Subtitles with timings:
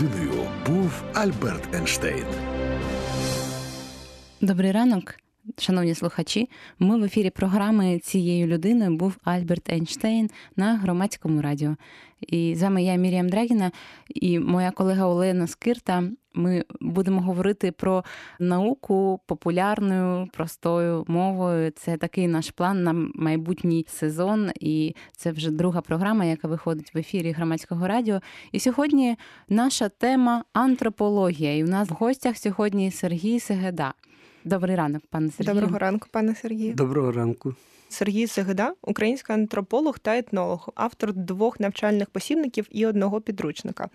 [0.00, 0.32] людиною
[0.66, 2.24] був Альберт Ейнштейн.
[4.40, 5.14] Добрий ранок,
[5.58, 6.48] шановні слухачі.
[6.78, 11.76] Ми в ефірі програми цією людиною був Альберт Ейнштейн на громадському радіо.
[12.20, 13.70] І з вами я Міріам Драгіна
[14.08, 16.02] і моя колега Олена Скирта.
[16.34, 18.04] Ми будемо говорити про
[18.40, 21.70] науку популярною простою мовою.
[21.70, 26.98] Це такий наш план на майбутній сезон, і це вже друга програма, яка виходить в
[26.98, 28.20] ефірі громадського радіо.
[28.52, 29.16] І сьогодні
[29.48, 31.56] наша тема антропологія.
[31.56, 33.94] І у нас в гостях сьогодні Сергій Сегеда.
[34.48, 35.54] Добрий ранок, пане Сергію.
[35.54, 36.74] Доброго ранку, пане Сергію.
[36.74, 37.54] Доброго ранку.
[37.88, 43.88] Сергій Сегеда, український антрополог та етнолог, автор двох навчальних посібників і одного підручника.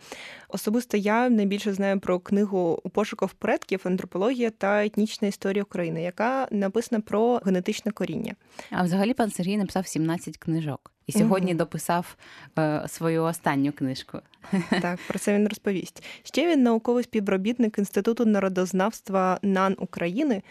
[0.49, 6.47] Особисто я найбільше знаю про книгу у пошуках предків антропологія та етнічна історія України, яка
[6.51, 8.35] написана про генетичне коріння.
[8.71, 10.92] А взагалі пан Сергій написав 17 книжок.
[11.07, 11.57] І сьогодні угу.
[11.57, 12.17] дописав
[12.59, 14.19] е, свою останню книжку.
[14.81, 16.03] Так, про це він розповість.
[16.23, 20.41] Ще він науковий співробітник Інституту народознавства НАН України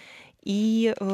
[0.42, 1.04] і е,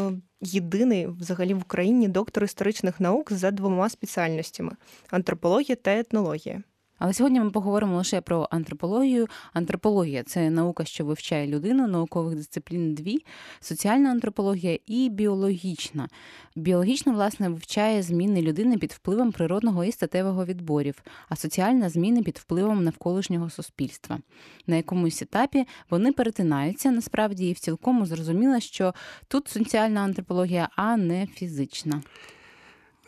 [0.41, 4.73] єдиний взагалі в Україні доктор історичних наук за двома спеціальностями
[5.11, 6.63] антропологія та етнологія.
[6.99, 9.27] Але сьогодні ми поговоримо лише про антропологію.
[9.53, 13.19] Антропологія це наука, що вивчає людину, наукових дисциплін дві:
[13.61, 16.09] соціальна антропологія і біологічна.
[16.57, 22.39] Біологічна, власне, вивчає зміни людини під впливом природного і статевого відборів, а соціальна зміни під
[22.39, 24.19] впливом навколишнього суспільства.
[24.67, 28.95] На якомусь етапі вони перетинаються насправді і в цілкому зрозуміло, що
[29.29, 32.03] тут соціальна антропологія, а не фізична.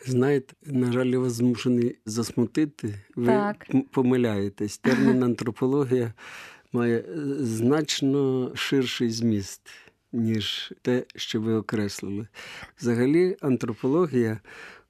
[0.06, 2.94] Знаєте, на жаль, я вас змушений засмутити.
[3.16, 3.66] Ви так.
[3.90, 4.78] помиляєтесь.
[4.78, 6.14] Термін антропологія
[6.72, 7.04] має е,
[7.38, 9.70] значно ширший зміст,
[10.12, 12.28] ніж те, що ви окреслили.
[12.80, 14.40] Взагалі, антропологія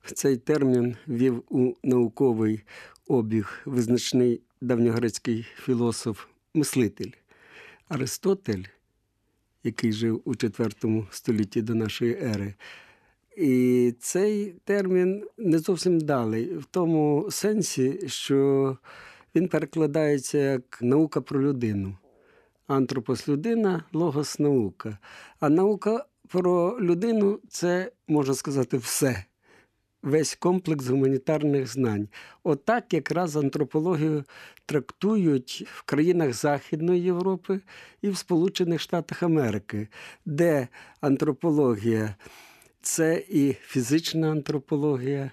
[0.04, 2.62] цей термін вів у науковий
[3.06, 7.10] обіг визначний давньогрецький філософ-мислитель
[7.88, 8.64] Аристотель,
[9.64, 12.54] який жив у IV столітті до нашої ери.
[13.40, 18.76] І цей термін не зовсім далий в тому сенсі, що
[19.34, 21.96] він перекладається як наука про людину.
[22.66, 24.98] Антропос людина, логос наука.
[25.40, 29.24] А наука про людину це, можна сказати, все.
[30.02, 32.08] Весь комплекс гуманітарних знань.
[32.42, 34.24] Отак якраз антропологію
[34.66, 37.60] трактують в країнах Західної Європи
[38.02, 39.88] і в Сполучених Штатах Америки,
[40.26, 40.68] де
[41.00, 42.14] антропологія
[42.82, 45.30] це і фізична антропологія,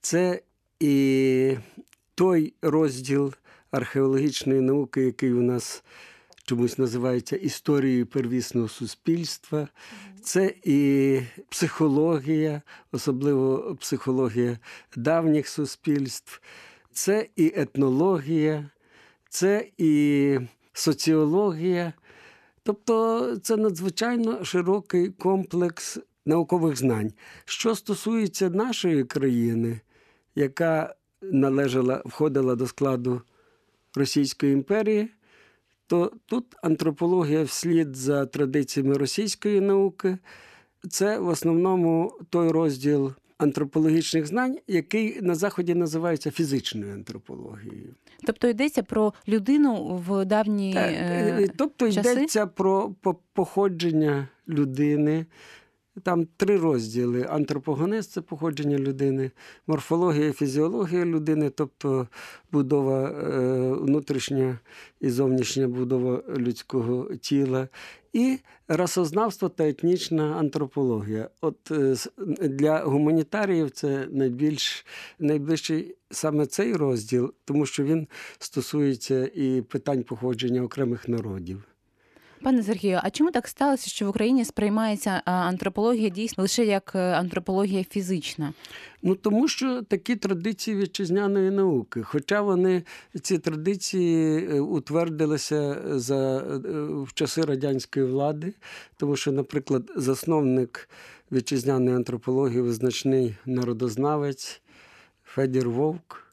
[0.00, 0.42] це
[0.80, 1.56] і
[2.14, 3.34] той розділ
[3.70, 5.84] археологічної науки, який у нас
[6.44, 9.68] чомусь називається історією первісного суспільства,
[10.22, 12.62] це і психологія,
[12.92, 14.58] особливо психологія
[14.96, 16.40] давніх суспільств,
[16.92, 18.70] це і етнологія,
[19.28, 20.38] це і
[20.72, 21.92] соціологія.
[22.62, 27.12] Тобто це надзвичайно широкий комплекс наукових знань.
[27.44, 29.80] Що стосується нашої країни,
[30.34, 33.22] яка належала, входила до складу
[33.94, 35.08] Російської імперії,
[35.86, 40.18] то тут антропологія вслід за традиціями російської науки,
[40.90, 47.94] це в основному той розділ антропологічних знань, який на заході називається фізичною антропологією.
[48.26, 52.12] Тобто йдеться про людину в давні так, е, тобто часи?
[52.12, 52.94] йдеться про
[53.32, 55.26] походження людини.
[56.02, 59.30] Там три розділи: антропогенез– це походження людини,
[59.66, 62.08] морфологія, фізіологія людини, тобто
[62.52, 64.58] будова е, внутрішня
[65.00, 67.68] і зовнішня будова людського тіла,
[68.12, 68.38] і
[68.68, 71.28] расознавство та етнічна антропологія.
[71.40, 71.96] От е,
[72.48, 74.86] для гуманітаріїв це найбільш
[75.18, 81.73] найближчий саме цей розділ, тому що він стосується і питань походження окремих народів.
[82.44, 86.98] Пане Сергію, а чому так сталося, що в Україні сприймається антропологія дійсно лише як е,
[86.98, 88.52] антропологія фізична?
[89.02, 92.82] Ну тому що такі традиції вітчизняної науки, хоча вони
[93.22, 96.58] ці традиції е, утвердилися за е,
[97.02, 98.54] в часи радянської влади,
[98.96, 100.88] тому що, наприклад, засновник
[101.32, 104.62] вітчизняної антропології, визначний народознавець
[105.24, 106.23] Федір Вовк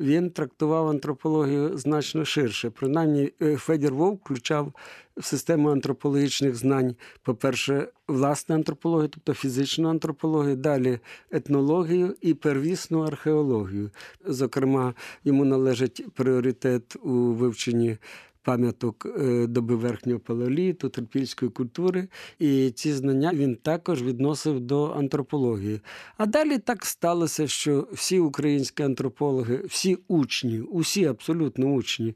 [0.00, 2.70] він трактував антропологію значно ширше.
[2.70, 4.72] Принаймні, е, Федір Вовк включав
[5.16, 10.98] в систему антропологічних знань, по-перше, власну антропологію, тобто фізичну антропологію, далі
[11.30, 13.90] етнологію і первісну археологію.
[14.24, 14.94] Зокрема,
[15.24, 17.96] йому належить пріоритет у вивченні
[18.42, 22.08] пам'яток е, доби верхнього палеоліту, трипільської культури.
[22.38, 25.80] І ці знання він також відносив до антропології.
[26.16, 32.14] А далі так сталося, що всі українські антропологи, всі учні, усі абсолютно учні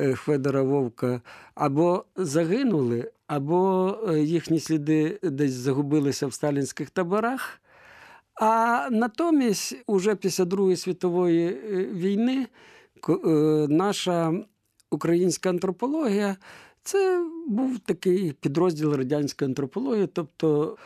[0.00, 1.20] е, Федора Вовка
[1.54, 7.58] або загинули, або е, їхні сліди десь загубилися в сталінських таборах.
[8.34, 11.48] А натомість, уже після Другої світової
[11.92, 12.46] війни,
[13.68, 14.34] наша
[14.92, 16.36] українська антропологія
[16.82, 20.06] це був такий підрозділ радянської антропології.
[20.06, 20.76] Тобто,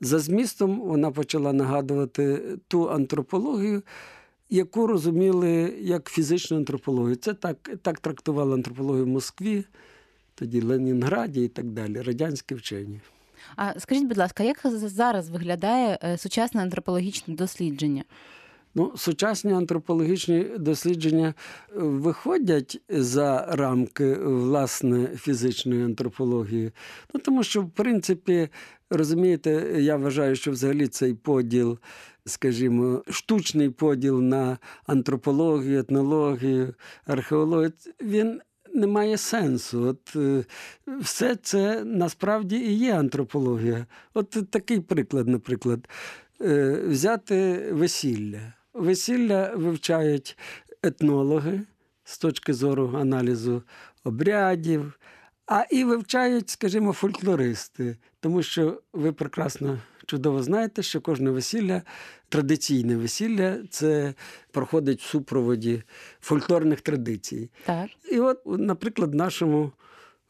[0.00, 3.82] за змістом вона почала нагадувати ту антропологію,
[4.50, 7.16] яку розуміли як фізичну антропологію.
[7.16, 9.64] Це так, так трактували антропологію в Москві,
[10.34, 13.00] тоді Ленінграді і так далі, радянські вчені.
[13.56, 18.04] А скажіть, будь ласка, як зараз виглядає е, сучасне антропологічне дослідження?
[18.78, 21.34] Ну, Сучасні антропологічні дослідження е,
[21.74, 26.72] виходять за рамки власне фізичної антропології.
[27.14, 28.48] Ну, Тому що, в принципі,
[28.90, 31.78] розумієте, я вважаю, що взагалі цей поділ,
[32.26, 36.74] скажімо, штучний поділ на антропологію, етнологію,
[37.06, 38.40] археологію, він.
[38.74, 39.82] Не має сенсу.
[39.82, 40.44] От е,
[41.00, 43.86] все це насправді і є антропологія.
[44.14, 45.88] От такий приклад, наприклад,
[46.40, 48.52] е, взяти весілля.
[48.76, 50.38] Весілля вивчають
[50.82, 51.60] етнологи
[52.04, 53.62] з точки зору аналізу
[54.04, 54.98] обрядів,
[55.46, 61.82] а і вивчають, скажімо, фольклористи, тому що ви прекрасно чудово знаєте, що кожне весілля,
[62.28, 64.14] традиційне весілля, це
[64.50, 65.82] проходить в супроводі
[66.20, 67.50] фольклорних традицій.
[67.64, 67.90] Так.
[68.12, 69.72] І от, наприклад, в нашому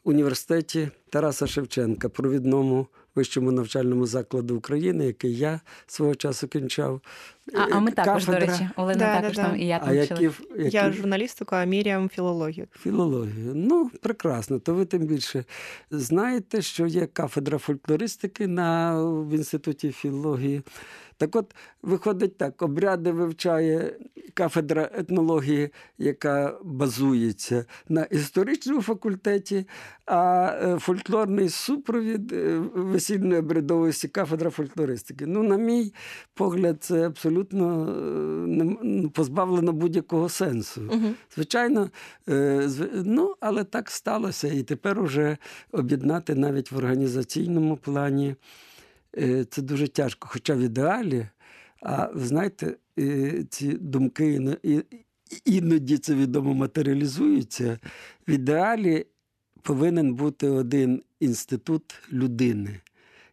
[0.03, 7.01] університеті Тараса Шевченка, провідному вищому навчальному закладу України, який я свого часу кінчав.
[7.53, 8.45] А, а ми також, Кафедра...
[8.45, 9.57] до речі, Олена да, також да, там да.
[9.57, 9.89] і я там.
[9.89, 10.77] А які, які...
[10.77, 12.67] Я журналістику, а Міріам філологію.
[12.71, 13.51] Філологію.
[13.55, 14.59] Ну, прекрасно.
[14.59, 15.43] То ви тим більше
[15.91, 20.63] знаєте, що є кафедра фольклористики на в інституті філології.
[21.17, 23.93] Так от, виходить так: обряди вивчає
[24.33, 29.67] кафедра етнології, яка базується на історичному факультеті,
[30.05, 35.25] а е, фольклорний супровід е, весільної обрядовості кафедра фольклористики.
[35.25, 35.93] Ну, на мій
[36.33, 40.81] погляд, це абсолютно е, позбавлено будь-якого сенсу.
[40.81, 41.13] Угу.
[41.35, 41.89] Звичайно,
[42.93, 44.47] ну, але так сталося.
[44.47, 45.37] І тепер уже
[45.71, 48.35] об'єднати навіть в організаційному плані.
[49.49, 50.27] Це дуже тяжко.
[50.31, 51.27] Хоча в ідеалі,
[51.81, 52.75] а ви знаєте,
[53.49, 54.57] ці думки
[55.45, 57.79] іноді це відомо матеріалізуються.
[58.27, 59.05] В ідеалі
[59.61, 62.79] повинен бути один інститут людини.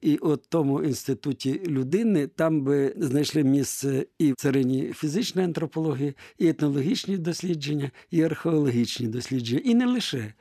[0.05, 6.49] І от тому інституті людини там би знайшли місце і в царині фізичної антропології, і
[6.49, 10.33] етнологічні дослідження, і археологічні дослідження, і не лише.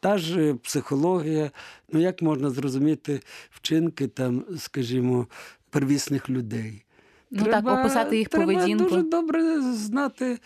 [0.00, 1.50] Та ж психологія,
[1.92, 3.20] ну як можна зрозуміти
[3.50, 5.26] вчинки там, скажімо,
[5.70, 6.84] первісних людей.
[7.30, 8.84] Ну треба, так, описати їх треба поведінку.
[8.84, 10.38] Дуже добре знати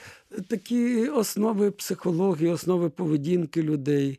[0.48, 4.18] такі основи психології, основи поведінки людей,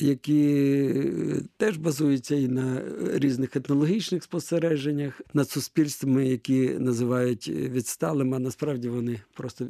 [0.00, 0.92] які
[1.56, 2.82] теж базуються і на
[3.14, 9.66] різних етнологічних спостереженнях над суспільствами, які називають відсталими, а насправді вони просто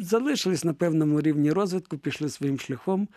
[0.00, 3.08] залишились на певному рівні розвитку, пішли своїм шляхом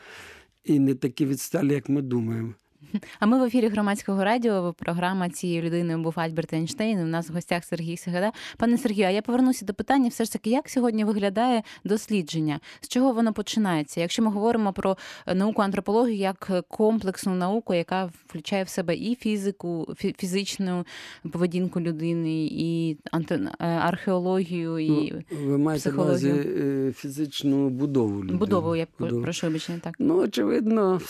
[0.64, 2.54] і не такі відсталі, як ми думаємо.
[3.20, 4.74] А ми в ефірі громадського радіо.
[4.80, 7.00] Програма цією людиною був Альберт Ейнштейн.
[7.00, 8.32] У нас в гостях Сергій Сегеда.
[8.58, 12.60] Пане Сергію, а я повернуся до питання, все ж таки, як сьогодні виглядає дослідження?
[12.82, 14.02] З чого воно починається?
[14.02, 14.98] Якщо ми говоримо про
[15.36, 20.86] науку антропологію як комплексну науку, яка включає в себе і фізику, фізичну
[21.32, 22.98] поведінку людини, і
[23.32, 24.90] е, археологію, і
[25.32, 28.40] ну, ви маєте на увазі е, фізичну будову людини.
[28.40, 29.22] Будову я будову.
[29.22, 29.96] прошу обічення так.
[30.00, 31.02] Ну очевидно,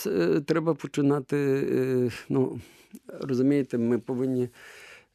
[0.46, 1.65] треба починати.
[1.72, 2.60] Е, ну,
[3.22, 4.50] розумієте, ми повинні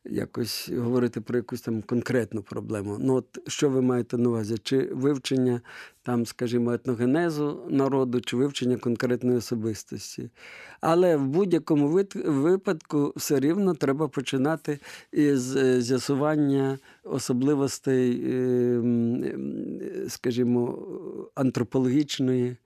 [0.04, 2.96] якось говорити про якусь там конкретну проблему.
[3.00, 4.58] Ну, от що ви маєте на увазі?
[4.62, 5.60] Чи вивчення
[6.02, 10.30] там, скажімо, етногенезу народу, чи вивчення конкретної особистості?
[10.80, 14.78] Але в будь-якому випадку все рівно треба починати
[15.12, 19.24] із е, з'ясування особливостей, ем,
[20.08, 20.78] скажімо,
[21.34, 22.56] антропологічної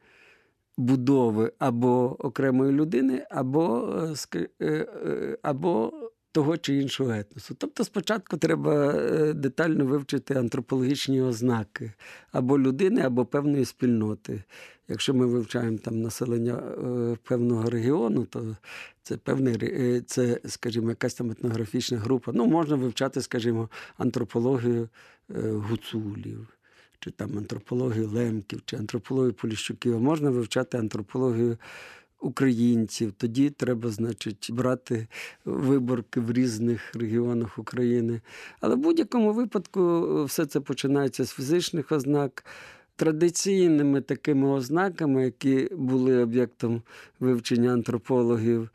[0.76, 3.94] будови або окремої людини, або
[4.34, 4.66] е, е,
[5.06, 5.92] е, або
[6.32, 7.54] того чи іншого етносу.
[7.54, 8.92] Тобто спочатку треба
[9.32, 11.92] детально вивчити антропологічні ознаки
[12.32, 14.42] або людини, або певної спільноти.
[14.88, 16.62] Якщо ми вивчаємо там населення
[17.22, 18.56] певного регіону, то
[19.02, 22.32] це певний це, скажімо, якась там етнографічна група.
[22.34, 24.88] Ну, можна вивчати, скажімо, антропологію
[25.68, 26.53] гуцулів
[27.04, 31.56] чи там антропологію лемків, чи антропологію поліщуків, а можна вивчати антропологію
[32.20, 35.06] українців, тоді треба, значить, брати
[35.44, 38.20] виборки в різних регіонах України.
[38.60, 42.44] Але в будь-якому випадку все це починається з фізичних ознак.
[42.96, 46.82] Традиційними такими ознаками, які були об'єктом
[47.20, 48.70] вивчення антропологів,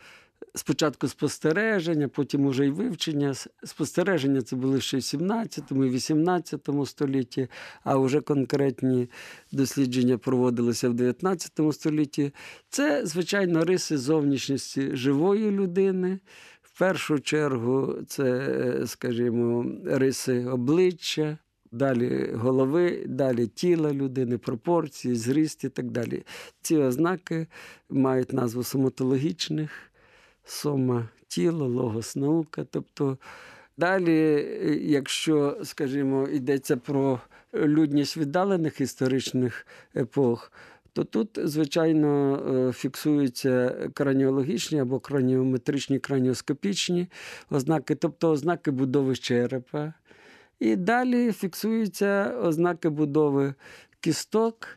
[0.56, 3.34] спочатку спостереження, потім уже й вивчення.
[3.64, 7.48] Спостереження це були ще в 17 і 18 столітті,
[7.84, 9.10] а вже конкретні
[9.52, 12.34] дослідження проводилися в 19 столітті.
[12.70, 16.20] Це, звичайно, риси зовнішністі живої людини.
[16.62, 21.38] В першу чергу, це, скажімо, риси обличчя.
[21.72, 26.24] Далі голови, далі тіла людини, пропорції, зріст і так далі.
[26.62, 27.48] Ці ознаки
[27.90, 29.89] мають назву соматологічних
[30.50, 32.66] сома тіло, логос наука.
[32.72, 33.18] Тобто
[33.78, 34.48] далі,
[34.82, 37.20] якщо, скажімо, йдеться про
[37.54, 40.52] людність віддалених історичних епох,
[40.94, 42.36] то тут, звичайно,
[42.70, 47.08] е, фіксуються краніологічні або краніометричні, краніоскопічні
[47.50, 49.94] ознаки, тобто ознаки будови черепа.
[50.60, 53.54] І далі фіксуються ознаки будови
[54.00, 54.68] кісток,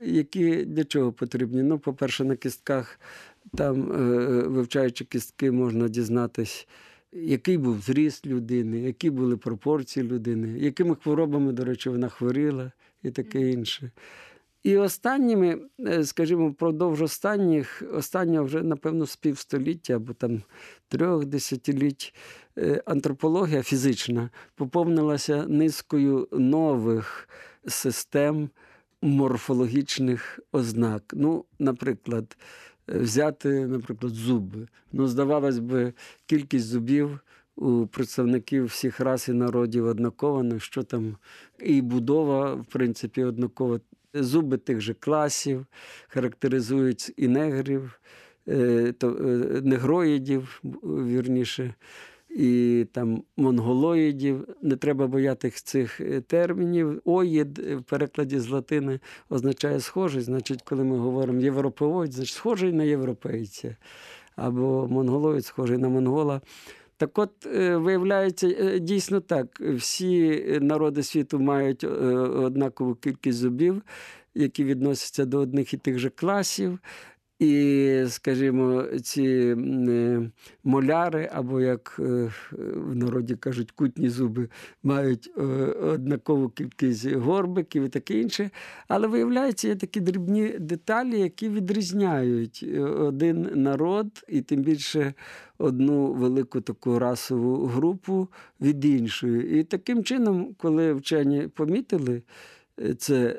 [0.00, 1.62] які для чого потрібні.
[1.62, 3.00] Ну, по-перше, на кістках
[3.56, 6.68] там, е, вивчаючи кістки, можна дізнатись,
[7.12, 13.10] який був зріст людини, які були пропорції людини, якими хворобами, до речі, вона хворіла і
[13.10, 13.90] таке інше.
[14.62, 20.42] І останніми, е, скажімо, впродовж останніх, останнього вже, напевно, з півстоліття або там
[20.88, 22.14] трьох десятиліть
[22.58, 27.28] е, антропологія фізична поповнилася низкою нових
[27.68, 28.50] систем
[29.02, 31.02] морфологічних ознак.
[31.12, 32.36] Ну, наприклад,
[32.88, 34.68] взяти, наприклад, зуби.
[34.92, 35.92] Ну, здавалось би,
[36.26, 37.20] кількість зубів
[37.56, 41.16] у представників всіх рас і народів однакова, ну, що там
[41.58, 43.80] і будова, в принципі, однакова.
[44.14, 45.66] Зуби тих же класів
[46.08, 48.00] характеризують і негрів,
[48.48, 51.74] е, то, е, негроїдів, вірніше
[52.36, 54.48] і там монголоїдів.
[54.62, 57.00] Не треба боятися цих е, термінів.
[57.04, 60.22] Оїд в перекладі з латини означає схожий.
[60.22, 63.76] Значить, коли ми говоримо європеоїд, значить схожий на європейця.
[64.36, 66.40] Або монголоїд схожий на монгола.
[66.96, 69.60] Так от, е, виявляється, е, дійсно так.
[69.60, 73.82] Всі народи світу мають однакову кількість зубів,
[74.34, 76.78] які відносяться до одних і тих же класів.
[77.42, 79.24] І, скажімо, ці
[79.88, 80.30] е,
[80.64, 82.30] моляри, або, як е,
[82.74, 84.48] в народі кажуть, кутні зуби
[84.82, 85.42] мають е,
[85.92, 88.50] однакову кількість горбиків і таке інше.
[88.88, 92.66] Але виявляється, є такі дрібні деталі, які відрізняють
[92.98, 95.14] один народ, і тим більше
[95.58, 98.28] одну велику таку расову групу
[98.60, 99.60] від іншої.
[99.60, 102.22] І таким чином, коли вчені помітили
[102.98, 103.36] це,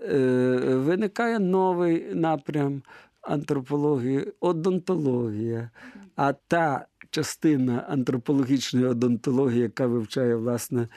[0.85, 2.81] виникає новий напрям
[3.23, 5.69] антропології одонтологія.
[6.15, 10.87] А та частина антропологічної одонтології, яка вивчає власне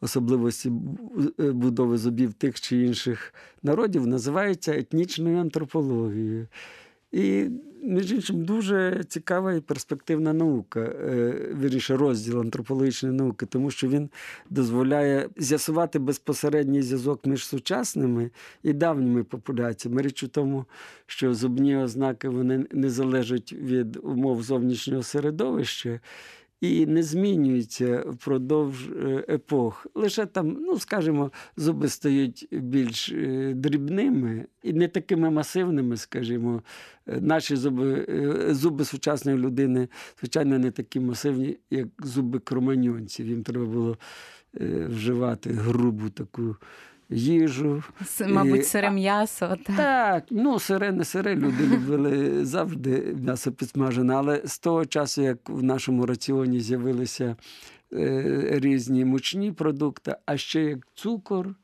[0.00, 0.70] особливості
[1.38, 6.48] будови зубів тих чи інших народів, називається етнічною антропологією.
[7.16, 7.50] І,
[7.82, 14.10] між іншим, дуже цікава і перспективна наука, е, вірніше розділ антропологічної науки, тому що він
[14.50, 18.30] дозволяє з'ясувати безпосередній зв'язок між сучасними
[18.62, 20.02] і давніми популяціями.
[20.02, 20.64] Річ у тому,
[21.06, 26.00] що зубні ознаки вони не залежать від умов зовнішнього середовища
[26.60, 29.86] і не змінюється впродовж е, епох.
[29.94, 36.62] Лише там, ну скажімо, зуби стають більш е, дрібними і не такими масивними, скажімо.
[37.06, 38.06] Е, наші зуби
[38.50, 39.88] зуби сучасної людини,
[40.20, 43.26] звичайно, не такі масивні, як зуби кроманьонців.
[43.26, 43.98] Їм треба було
[44.88, 46.56] вживати грубу таку
[47.10, 47.82] їжу.
[48.28, 49.56] Мабуть, сире м'ясо.
[49.66, 55.22] Так, так, ну сире, не сире, люди любили завжди м'ясо підсмажене, але з того часу,
[55.22, 57.36] як в нашому раціоні з'явилися
[57.92, 61.54] е, різні мучні продукти, а ще як цукор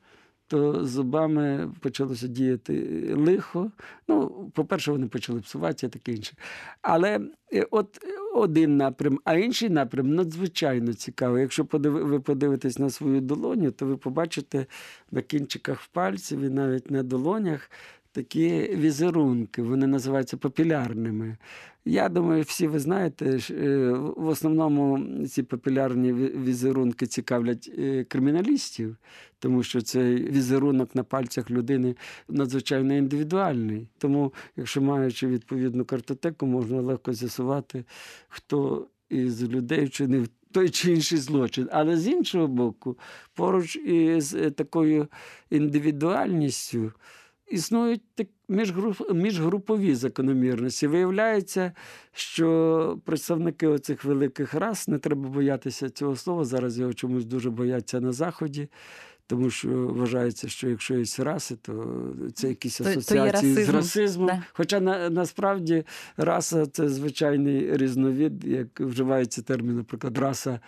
[0.53, 3.71] то зубами почалося діяти лихо.
[4.07, 6.33] Ну, по-перше, вони почали псуватися, таке інше.
[6.81, 7.19] Але
[7.53, 11.41] е, от один напрям, а інший напрям надзвичайно цікавий.
[11.41, 14.65] Якщо ви подивитесь на свою долоню, то ви побачите
[15.11, 17.69] на кінчиках пальців і навіть на долонях
[18.13, 21.37] такі візерунки, вони називаються популярними.
[21.85, 28.97] Я думаю, всі ви знаєте, е, в основному ці популярні візерунки цікавлять е, криміналістів,
[29.39, 31.95] тому що цей візерунок на пальцях людини
[32.29, 33.87] надзвичайно індивідуальний.
[33.97, 37.85] Тому, якщо маючи відповідну картотеку, можна легко з'ясувати,
[38.29, 41.69] хто із людей вчинив той чи інший злочин.
[41.71, 42.97] Але з іншого боку,
[43.33, 45.07] поруч із е, такою
[45.49, 46.91] індивідуальністю
[47.51, 48.27] існують так
[49.13, 50.87] міжгрупові закономірності.
[50.87, 51.71] Виявляється,
[52.11, 56.45] що представники оцих великих рас не треба боятися цього слова.
[56.45, 58.67] Зараз його чомусь дуже бояться на Заході.
[59.27, 64.27] Тому що вважається, що якщо є раси, то це якісь асоціації то, з расизмом.
[64.27, 64.43] Да.
[64.53, 65.83] Хоча на, насправді
[66.17, 70.59] раса це звичайний різновид, як вживається термін, наприклад, раса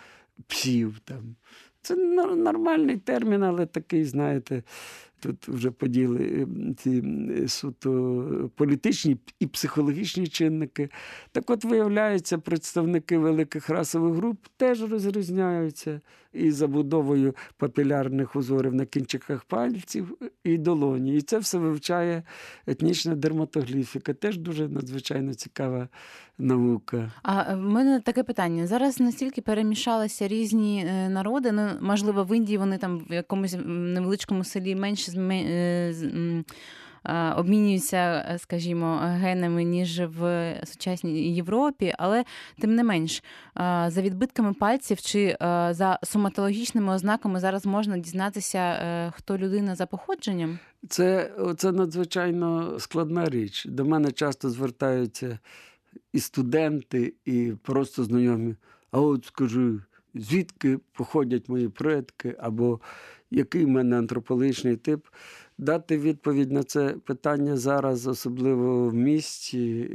[0.46, 0.98] псів.
[1.04, 1.36] Там.
[1.82, 1.96] Це
[2.36, 4.62] нормальний термін, але такий, знаєте,
[5.26, 7.02] Тут вже поділи ці
[7.48, 10.88] суто політичні і психологічні чинники.
[11.32, 16.00] Так от, виявляється, представники великих расових груп теж розрізняються
[16.32, 21.16] і забудовою папілярних узорів на кінчиках пальців і долоні.
[21.16, 22.22] І це все вивчає
[22.66, 24.14] етнічна дерматогліфіка.
[24.14, 25.88] Теж дуже надзвичайно цікава
[26.38, 27.12] наука.
[27.22, 28.66] А в мене таке питання.
[28.66, 34.44] Зараз настільки перемішалися різні е, народи, ну можливо, в Індії вони там в якомусь невеличкому
[34.44, 35.15] селі менше е,
[37.36, 42.24] обмінюються, скажімо, генами, ніж в сучасній Європі, але
[42.60, 43.22] тим не менш,
[43.86, 45.36] за відбитками пальців чи
[45.70, 50.58] за соматологічними ознаками зараз можна дізнатися, е, хто людина за походженням.
[50.88, 53.64] Це, Це надзвичайно складна річ.
[53.64, 55.38] До мене часто звертаються
[56.12, 58.54] і студенти, і просто знайомі.
[58.90, 59.80] А от скажи,
[60.14, 62.80] звідки походять мої предки, або
[63.30, 65.06] який в мене антропологічний тип.
[65.58, 69.90] Дати відповідь на це питання зараз, особливо в місті,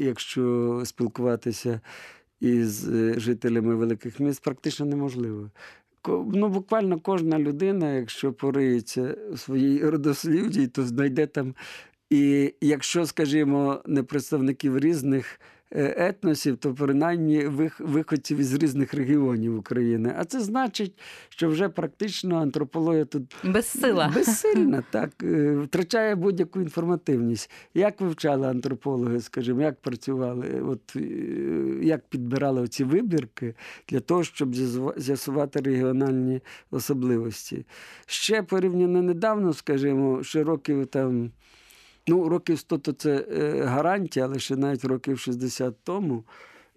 [0.00, 1.80] якщо спілкуватися
[2.40, 5.50] із е, жителями великих міст, практично неможливо.
[6.08, 11.54] Ну, Буквально кожна людина, якщо пориється у своїй родослівді, то знайде там.
[12.10, 15.40] І якщо, скажімо, не представників різних
[15.74, 17.46] етносів, то принаймні
[17.78, 20.14] виходців із різних регіонів України.
[20.18, 20.98] А це значить,
[21.28, 24.12] що вже практично антропологія тут безсила.
[24.14, 27.50] безсильна, так е, втрачає будь-яку інформативність.
[27.74, 31.00] Як вивчали антропологи, скажімо, як працювали, от е,
[31.82, 33.54] як підбирали ці вибірки
[33.88, 34.54] для того, щоб
[34.96, 37.66] з'ясувати регіональні особливості.
[38.06, 41.30] Ще порівняно недавно, скажімо, ще років там.
[42.06, 46.24] Ну, років 100 то це е, гарантія, але ще навіть років 60 тому.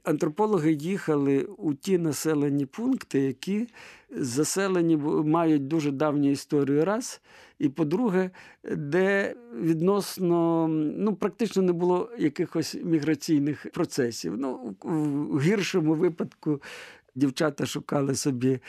[0.04, 3.68] Антропологи їхали у ті населені пункти, які
[4.16, 7.22] заселені мають дуже давню історію раз.
[7.60, 8.30] І по-друге,
[8.76, 14.36] де відносно ну, практично не було якихось міграційних процесів.
[14.38, 14.76] Ну,
[15.32, 16.62] В гіршому випадку
[17.16, 18.60] дівчата шукали собі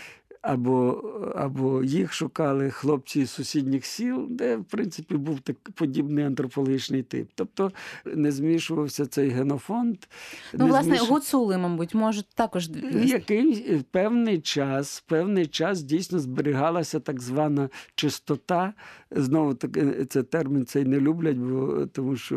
[0.46, 1.02] або
[1.37, 7.28] або їх шукали хлопці з сусідніх сіл, де, в принципі, був так подібний антропологічний тип.
[7.35, 7.72] Тобто
[8.04, 9.96] не змішувався цей генофонд.
[10.52, 11.11] Ну, власне, зміш...
[11.11, 12.70] гуцули, мабуть, можуть також
[13.04, 18.72] який певний час, певний час дійсно зберігалася так звана чистота.
[19.11, 22.37] Знову таки це термін цей не люблять, бо тому що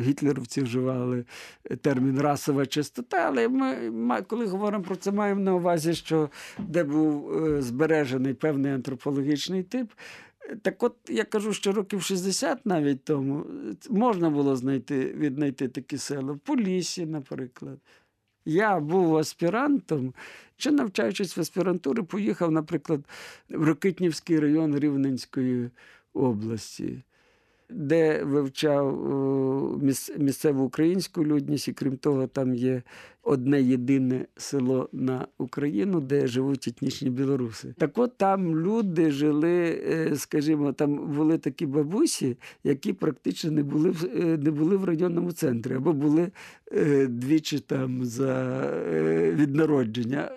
[0.00, 1.24] гітлерівці вживали
[1.80, 3.16] термін расова чистота.
[3.16, 8.72] Але ми, коли говоримо про це, маємо на увазі, що де був е, збережений певний
[8.72, 9.92] антропологічний тип.
[10.62, 13.44] Так от я кажу, що років 60 навіть тому
[13.90, 17.78] можна було знайти, віднайти такі села в Полісі, наприклад.
[18.44, 20.14] Я був аспірантом,
[20.56, 23.04] чи навчаючись в аспірантурі, поїхав, наприклад,
[23.48, 25.70] в Рокитнівський район Рівненської
[26.14, 27.02] області
[27.70, 29.00] де вивчав
[30.18, 32.82] місцеву українську людність, і крім того, там є
[33.26, 37.74] одне єдине село на Україну, де живуть етнічні білоруси.
[37.78, 43.94] Так от там люди жили, е, скажімо, там були такі бабусі, які практично не були
[44.14, 46.30] е, не були в районному центрі, або були
[46.72, 48.60] е, двічі там за
[49.34, 50.30] від народження.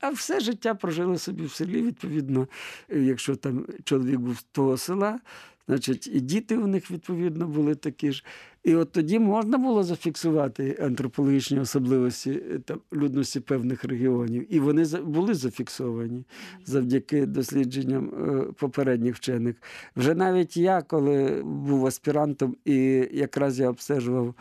[0.00, 1.82] А все життя прожили собі в селі.
[1.82, 2.48] Відповідно,
[2.88, 5.20] якщо там чоловік був з того села.
[5.68, 8.24] Значить, і діти у них відповідно були такі ж.
[8.64, 14.54] І от тоді можна було зафіксувати антропологічні особливості е, там, людності певних регіонів.
[14.54, 16.24] І вони були зафіксовані
[16.64, 19.56] завдяки дослідженням е, попередніх вчених.
[19.96, 24.34] Вже навіть я, коли був аспірантом, і якраз я обстежував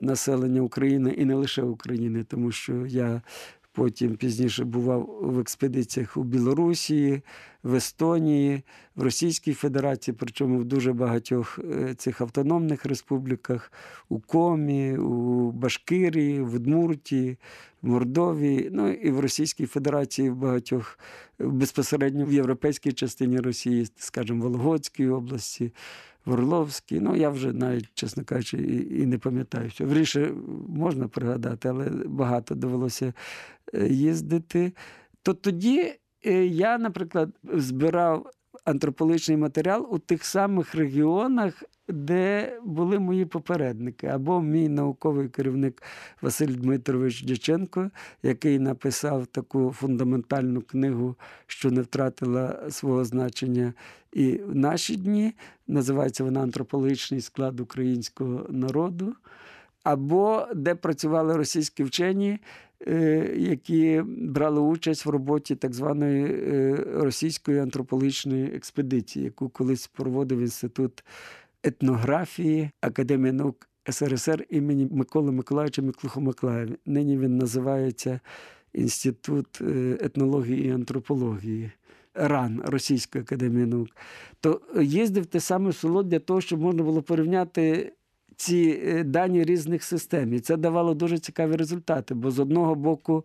[0.00, 3.22] населення України і не лише України, тому що я
[3.78, 7.22] Потім пізніше бував в експедиціях у Білорусі,
[7.62, 8.62] в Естонії,
[8.96, 13.72] в Російській Федерації, причому в дуже багатьох е, цих автономних республіках,
[14.08, 17.36] у Комі, у Башкирії, в Удмуртії,
[17.82, 20.98] в Мордовії, ну і в Російській Федерації в багатьох
[21.38, 25.72] безпосередньо в європейській частині Росії, скажімо, в Вологодській області.
[26.28, 29.70] В Орловській, ну я вже навіть, чесно кажучи, і, і не пам'ятаю.
[29.70, 29.86] що.
[29.86, 30.32] Вріше
[30.68, 33.12] можна пригадати, але багато довелося
[33.74, 34.72] Е, їздити,
[35.22, 35.94] то тоді
[36.26, 38.30] е, я, наприклад, збирав
[38.64, 45.82] антропологічний матеріал у тих самих регіонах, де були мої попередники, або мій науковий керівник
[46.22, 47.90] Василь Дмитрович Дяченко,
[48.22, 53.74] який написав таку фундаментальну книгу, що не втратила свого значення.
[54.12, 55.32] І в наші дні
[55.66, 59.14] називається вона антропологічний склад українського народу,
[59.82, 62.38] або де працювали російські вчені.
[62.86, 70.38] Е, які брали участь в роботі так званої е, російської антропологічної експедиції, яку колись проводив
[70.38, 71.04] інститут
[71.62, 76.76] етнографії Академії наук СРСР імені Миколи Миколаївича Миклухо-Миколаєва.
[76.86, 78.20] Нині він називається
[78.72, 81.70] Інститут е, етнології і антропології.
[82.14, 83.88] РАН Російської академії наук,
[84.40, 87.92] то їздив те саме село для того, щоб можна було порівняти
[88.36, 90.34] ці е, дані різних систем.
[90.34, 92.14] І це давало дуже цікаві результати.
[92.14, 93.24] Бо з одного боку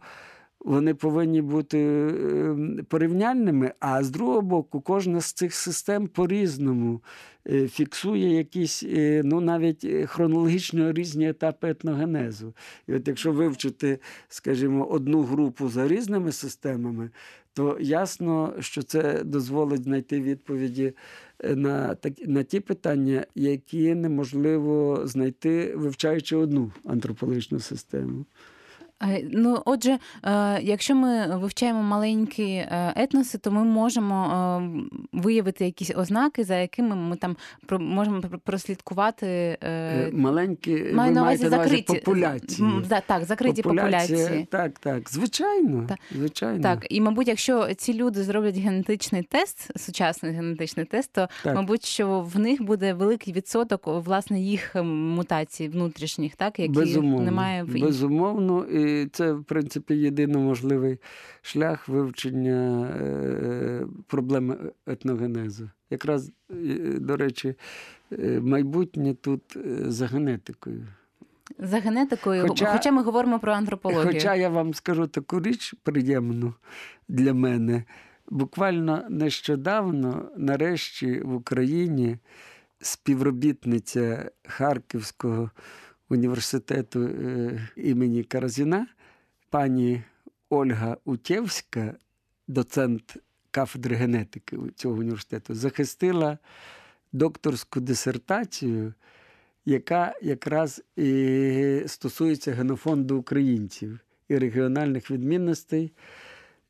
[0.64, 7.02] вони повинні бути ем, порівняльними, а з другого боку, кожна з цих систем по-різному
[7.48, 12.54] е, фіксує якісь е, ну, навіть хронологічно різні етапи етногенезу.
[12.88, 17.10] І от якщо вивчити, скажімо, одну групу за різними системами,
[17.54, 20.94] то ясно, що це дозволить знайти відповіді
[21.40, 28.26] е, на такі на ті питання, які неможливо знайти, вивчаючи одну антропологічну систему.
[29.32, 35.92] Ну, отже, е, якщо ми вивчаємо маленькі е, етноси, то ми можемо е, виявити якісь
[35.96, 37.38] ознаки, за якими ми там
[37.80, 39.58] можемо прослідкувати
[40.14, 42.70] маленькі Маю ви маєте закриті популяції.
[43.08, 44.18] Так, закриті популяції.
[44.18, 44.48] популяції.
[44.52, 45.86] Так, так, звичайно.
[45.90, 46.00] Так.
[46.12, 46.64] звичайно.
[46.64, 51.56] Так, і мабуть, якщо ці люди зроблять генетичний тест, сучасний генетичний тест, то так.
[51.56, 57.26] мабуть, що в них буде великий відсоток власне їх мутацій внутрішніх, так які Безумовно.
[57.26, 57.84] немає в інших.
[57.84, 58.66] Безумовно.
[58.66, 60.98] І це, в принципі, єдино можливий
[61.42, 65.70] шлях вивчення е, проблеми етногенезу.
[65.90, 66.54] Якраз, е,
[67.00, 67.56] до речі,
[68.12, 70.88] е, майбутнє тут за генетикою.
[71.60, 74.14] За генетикою, хоча, хоча ми говоримо про антропологію.
[74.14, 76.54] Хоча я вам скажу таку річ приємну
[77.08, 77.84] для мене.
[78.30, 82.18] Буквально нещодавно, нарешті, в Україні
[82.80, 85.52] співробітниця Харківського
[86.14, 88.88] університету е, імені Каразіна,
[89.50, 90.04] пані
[90.50, 91.96] Ольга Утєвська,
[92.48, 93.18] доцент
[93.52, 96.38] кафедри генетики цього університету, захистила
[97.12, 98.94] докторську дисертацію,
[99.66, 105.94] яка якраз і стосується генофонду українців і регіональних відмінностей.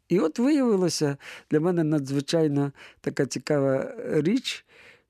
[0.10, 1.18] І от виявилося
[1.52, 4.66] для мене надзвичайно така цікава річ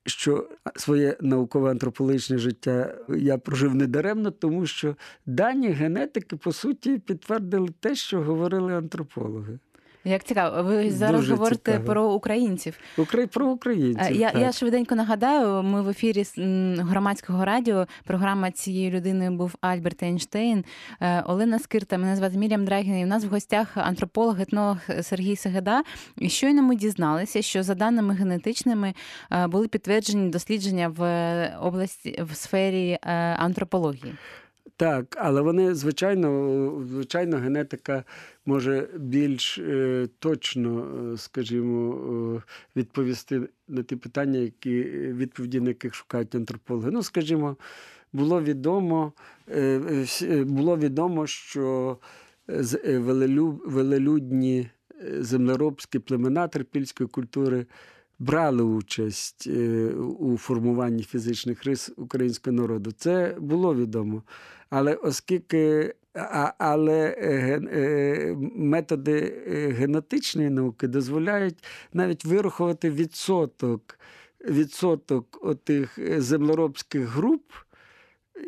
[0.06, 7.68] що своє наукове антропологічне життя я прожив недаремно, тому що дані генетики, по суті, підтвердили
[7.80, 9.58] те, що говорили антропологи.
[10.04, 11.92] Як цікаво, ви зараз Дуже говорите цікаво.
[11.92, 12.78] про українців.
[12.98, 13.26] Украї...
[13.26, 14.16] Про українців.
[14.16, 14.42] Я так.
[14.42, 16.24] я швиденько нагадаю, ми в ефірі
[16.78, 17.86] громадського радіо.
[18.04, 20.64] Програма цією людиною був Альберт Ейнштейн,
[21.00, 21.98] е, Олена Скирта.
[21.98, 22.98] Мене звати Мір'ям Драгіна.
[22.98, 25.82] І в нас в гостях антрополог, етнолог Сергій Сегеда.
[26.18, 28.94] І щойно ми дізналися, що за даними генетичними
[29.32, 34.14] е, були підтверджені дослідження в області в сфері е, антропології.
[34.76, 38.04] Так, але вони, звичайно, звичайно, генетика
[38.46, 41.96] може більш е, точно, е, скажімо,
[42.36, 42.42] е,
[42.76, 46.90] відповісти на ті питання, які відповіді на яких шукають антропологи.
[46.90, 47.56] Ну, скажімо,
[48.12, 49.12] було відомо,
[50.44, 51.98] було відомо, що
[53.66, 54.70] велелюдні
[55.18, 57.66] землеробські племена терпільської культури
[58.18, 59.46] брали участь
[60.18, 62.92] у формуванні фізичних рис українського народу.
[62.92, 64.22] Це було відомо.
[64.70, 65.94] Але оскільки
[66.58, 73.98] але е, е, методи е, генетичної науки дозволяють навіть вирахувати відсоток
[74.48, 77.42] відсоток отих землеробських груп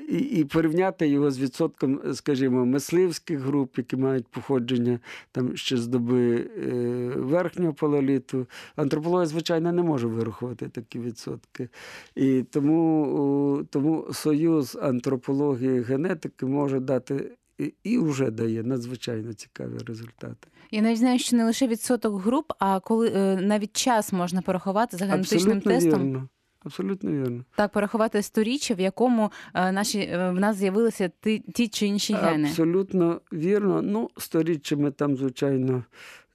[0.09, 5.01] і і порівняти його з відсотком, скажімо, мисливських груп, які мають походження
[5.33, 6.71] там ще з доби е,
[7.17, 8.47] верхнього палеоліту.
[8.77, 11.69] Антропологія, звичайно, не може вирахувати такі відсотки.
[12.15, 17.31] І тому, тому союз антропології і генетики може дати.
[17.59, 20.49] І і вже дає надзвичайно цікаві результати.
[20.71, 24.97] Я навіть знаю, що не лише відсоток груп, а коли е, навіть час можна порахувати
[24.97, 26.03] за генетичним Абсолютно тестом.
[26.03, 26.29] Вірно.
[26.67, 27.45] Абсолютно вірно.
[27.57, 32.15] Так, порахувати сторіччя, в якому е, наші е, в нас з'явилися ті, ті чи інші
[32.15, 32.49] гени.
[32.49, 33.83] Абсолютно вірно.
[33.83, 35.85] Ну, сторіччями там, звичайно.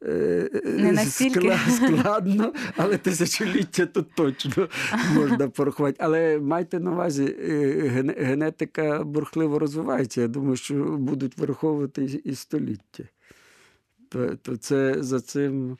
[0.03, 4.67] Е, Не настільки складно, але тисячоліття тут точно
[5.13, 5.97] можна порахувати.
[5.99, 7.35] Але майте на увазі,
[8.17, 10.21] генетика бурхливо розвивається.
[10.21, 13.03] Я думаю, що будуть враховувати і століття.
[14.09, 15.77] То, то це за цим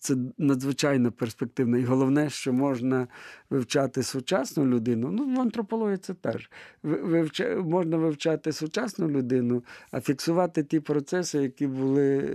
[0.00, 1.78] це надзвичайно перспективно.
[1.78, 3.08] І головне, що можна
[3.50, 5.10] вивчати сучасну людину.
[5.12, 6.50] Ну, в антропології це теж.
[6.82, 7.56] Вивча...
[7.56, 12.28] Можна вивчати сучасну людину, а фіксувати ті процеси, які були е,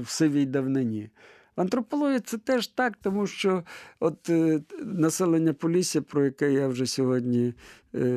[0.00, 1.10] в сивій давнині.
[1.58, 3.62] В антропології це теж так, тому що
[4.00, 7.54] от е, населення Полісся, про яке я вже сьогодні
[7.94, 8.16] е,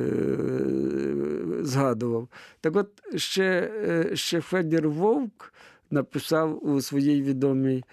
[1.62, 2.28] згадував,
[2.62, 5.54] так от ще, е, ще Федір Вовк
[5.92, 7.84] написав у своїй відомій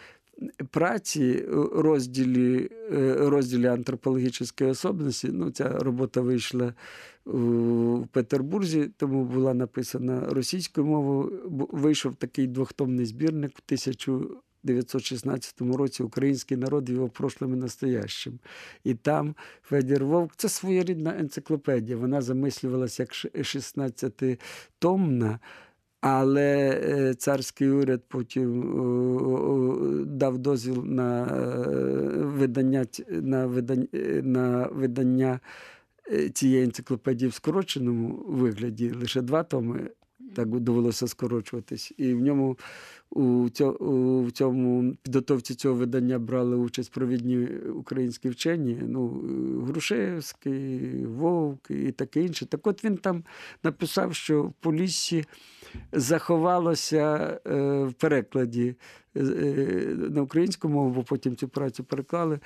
[0.70, 5.28] праці розділі е, розділі антропологічної особності.
[5.32, 6.74] Ну, Ця робота вийшла
[7.24, 11.42] в Петербурзі, тому була написана російською мовою.
[11.72, 18.38] Вийшов такий двохтомний збірник в 1916 році Український народ його прошлим і настоящим.
[18.84, 21.96] І там Федір Вовк це своєрідна енциклопедія.
[21.96, 25.38] Вона замислювалася як 16-томна.
[26.00, 28.62] Але е, царський уряд потім
[30.06, 33.86] дав дозвіл на е, видання на видання,
[34.22, 35.40] на видання
[36.12, 38.92] е, цієї енциклопедії в скороченому вигляді.
[38.92, 39.90] Лише два томи
[40.34, 41.92] так довелося скорочуватись.
[41.96, 42.58] І в ньому
[43.10, 43.48] у
[44.32, 48.78] цьому підготовці цього видання брали участь провідні українські вчені.
[48.82, 49.08] Ну,
[49.66, 52.46] Грушевський, Вовк і таке інше.
[52.46, 53.24] Так от він там
[53.62, 55.24] написав, що в Поліссі
[55.92, 58.74] заховалося е, в перекладі
[59.16, 59.20] е,
[60.10, 62.38] на українську мову, бо потім цю працю переклали.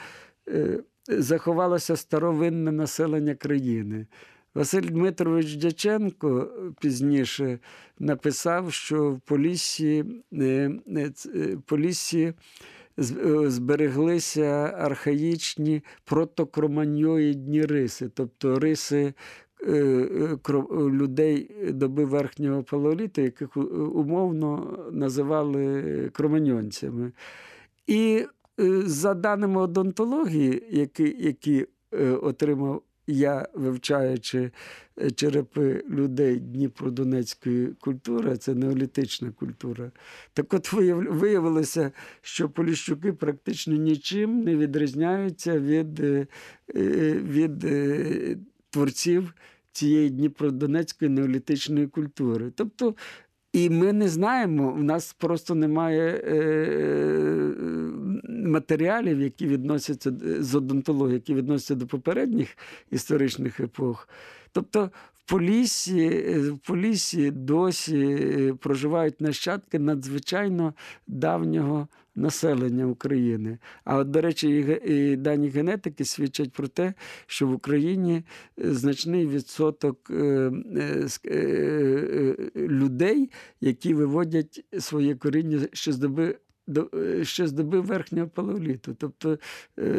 [0.48, 4.06] Е, заховалося старовинне населення країни.
[4.54, 7.58] Василь Дмитрович Дяченко пізніше
[7.98, 10.04] написав, що в Поліссі,
[11.66, 12.34] Поліссі
[13.46, 19.14] збереглися архаїчні протокроманьоїдні риси, тобто риси
[20.70, 27.12] людей доби верхнього палеоліту, яких умовно називали кроманьонцями.
[27.86, 28.26] І
[28.60, 31.66] е, за даними одонтології, які, які
[32.22, 34.50] отримав я, вивчаючи
[35.14, 39.90] черепи людей Дніпродонецької культури, це неолітична культура.
[40.32, 46.00] Так от виявилося, що поліщуки практично нічим не відрізняються від,
[47.24, 47.66] від
[48.70, 49.34] творців
[49.72, 52.52] цієї Дніпродонецької неолітичної культури.
[52.54, 52.94] Тобто,
[53.52, 56.42] і ми не знаємо, в нас просто немає е,
[58.28, 62.48] матеріалів, які відносяться з одонтології, які відносяться до попередніх
[62.90, 64.08] історичних епох.
[64.52, 64.90] Тобто
[65.26, 66.08] Поліссі,
[66.50, 70.74] в Поліссі досі проживають нащадки надзвичайно
[71.06, 73.58] давнього населення України.
[73.84, 76.94] А от, до речі, і дані генетики свідчать про те,
[77.26, 80.52] що в Україні е, значний відсоток е,
[81.26, 83.30] е, людей,
[83.60, 86.38] які виводять своє коріння ще з доби.
[87.22, 88.94] Ще з доби верхнього палеоліту.
[88.98, 89.38] Тобто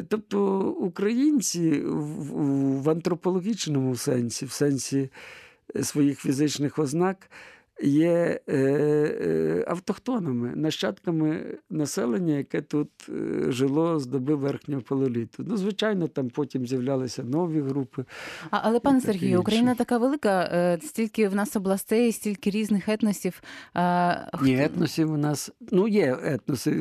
[0.08, 5.10] тобто українці в, антропологічному сенсі, в сенсі
[5.82, 7.30] своїх фізичних ознак,
[7.82, 15.44] є е, е, автохтонами, нащадками населення, яке тут е, жило з доби верхнього палеоліту.
[15.48, 18.06] Ну, звичайно, там потім з'являлися нові групи.
[18.52, 23.42] А, але, пане Сергію, Україна така велика, стільки в нас областей, стільки різних етносів.
[24.42, 26.72] Ні, етносів у нас ну є етноси,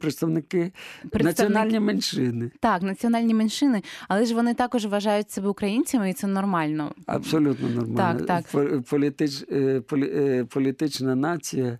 [0.00, 0.72] представники
[1.10, 1.24] Представник...
[1.24, 2.50] національні меншини.
[2.60, 6.92] Так, національні меншини, але ж вони також вважають себе українцями, і це нормально.
[7.06, 8.20] Абсолютно нормально.
[8.26, 8.82] Так, так.
[8.82, 9.44] Політич,
[9.86, 11.78] полі, політична нація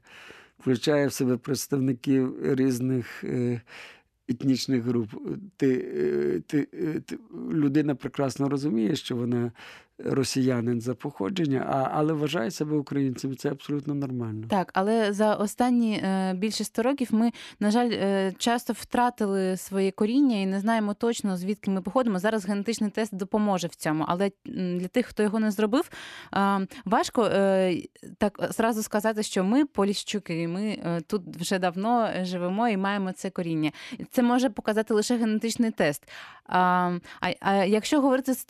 [0.58, 3.60] включає в себе представників різних е,
[4.28, 5.10] етнічних груп.
[5.56, 7.18] Ти, е, ти, е, ти,
[7.52, 9.52] Людина прекрасно розуміє, що вона
[9.98, 13.36] росіянин за походження, а, але вважає себе українцем.
[13.36, 14.46] Це абсолютно нормально.
[14.50, 19.90] Так, але за останні е, більше 100 років ми, на жаль, е, часто втратили своє
[19.90, 22.18] коріння і не знаємо точно, звідки ми походимо.
[22.18, 24.04] Зараз генетичний тест допоможе в цьому.
[24.08, 25.90] Але для тих, хто його не зробив,
[26.34, 27.30] е, важко
[28.18, 33.30] так зразу сказати, що ми поліщуки, ми е, тут вже давно живемо і маємо це
[33.30, 33.72] коріння.
[34.10, 36.08] Це може показати лише генетичний тест.
[36.46, 36.58] А,
[37.20, 38.46] а, а якщо говорити з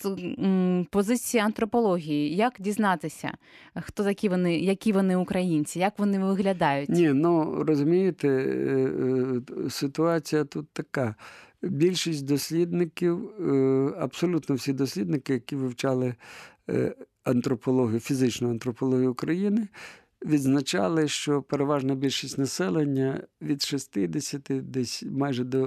[0.91, 2.37] позиції курсі антропології.
[2.37, 3.33] Як дізнатися,
[3.75, 6.89] хто такі вони, які вони українці, як вони виглядають?
[6.89, 8.43] Ні, ну розумієте, е,
[9.67, 11.15] е, ситуація тут така.
[11.63, 16.15] Більшість дослідників, е, абсолютно всі дослідники, які вивчали
[17.25, 19.69] антропологію, фізичну антропологію України,
[20.27, 25.65] відзначали, що переважна більшість населення від 60 десь майже до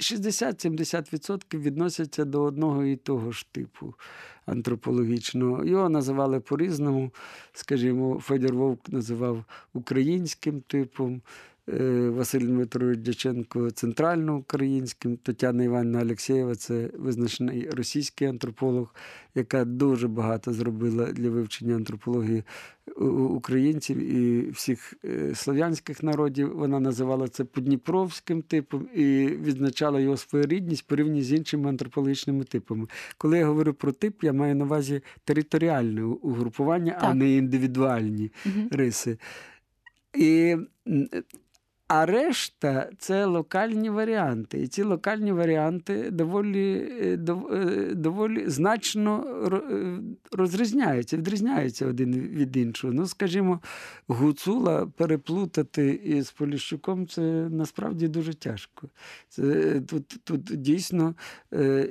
[0.00, 3.94] 60-70% відносяться до одного і того ж типу
[4.46, 5.64] антропологічного.
[5.64, 7.10] Його називали по-різному.
[7.52, 11.22] Скажімо, Федір Вовк називав українським типом.
[11.68, 18.94] Е, Василь Дмитрович Дяченко центральноукраїнським, Тетяна Іванівна Алєксєєва це визначений російський антрополог,
[19.34, 22.42] яка дуже багато зробила для вивчення антропології
[23.30, 26.56] українців і всіх е, слов'янських народів.
[26.56, 32.86] Вона називала це подніпровським типом і відзначала його своєрідність порівняно з іншими антропологічними типами.
[33.18, 38.68] Коли я говорю про тип, я маю на увазі територіальне угрупування, а не індивідуальні Мгм.
[38.70, 39.18] риси.
[40.14, 40.56] І,
[41.88, 44.62] а решта це локальні варіанти.
[44.62, 47.18] І ці локальні варіанти доволі, е,
[47.52, 50.00] е, доволі значно е,
[50.32, 52.92] розрізняються, відрізняються один від іншого.
[52.92, 53.60] Ну, скажімо,
[54.08, 58.88] гуцула переплутати із Поліщуком це насправді дуже тяжко.
[59.28, 61.14] Це, тут, тут дійсно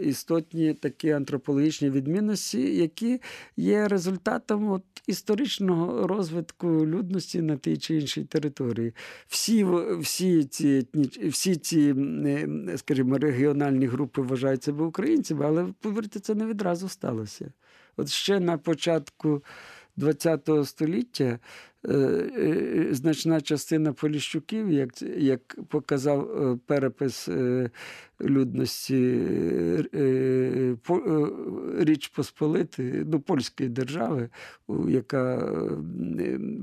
[0.02, 3.22] істотні такі антропологічні відмінності, які
[3.58, 8.94] є результатом от, історичного розвитку людності на тій чи іншій території.
[9.28, 9.64] Всі,
[10.00, 10.88] всі, ці,
[11.24, 11.96] всі ці,
[12.26, 17.52] е, скажімо, регіональні групи вважають себе українцями, але повірте, це не відразу сталося.
[17.98, 19.44] От ще на початку
[19.98, 21.40] ХХ століття
[22.92, 27.70] значна частина поліщуків, як, як показав е, перепис е,
[28.22, 31.28] людності е, е, е,
[31.78, 34.30] Річ Посполити, ну, польської держави,
[34.88, 35.50] яка е,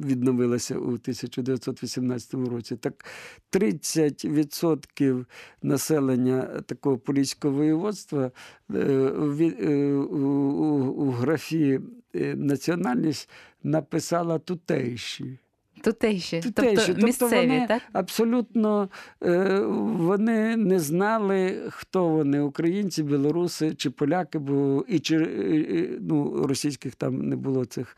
[0.05, 3.05] відновилася у 1918 році, так
[3.53, 5.25] 30%
[5.63, 8.31] населення такого поліського воєводства
[8.75, 11.81] е, е, у, графі
[12.15, 13.29] е, національність
[13.63, 15.39] написала тутейші.
[15.83, 16.77] Тутейші, Тутейші.
[16.77, 17.83] тобто Тобто місцеві, вони так?
[17.93, 18.89] Абсолютно
[19.23, 25.19] е, вони не знали, хто вони українці, білоруси чи поляки, бо і чи
[26.01, 27.97] ну, російських там не було цих,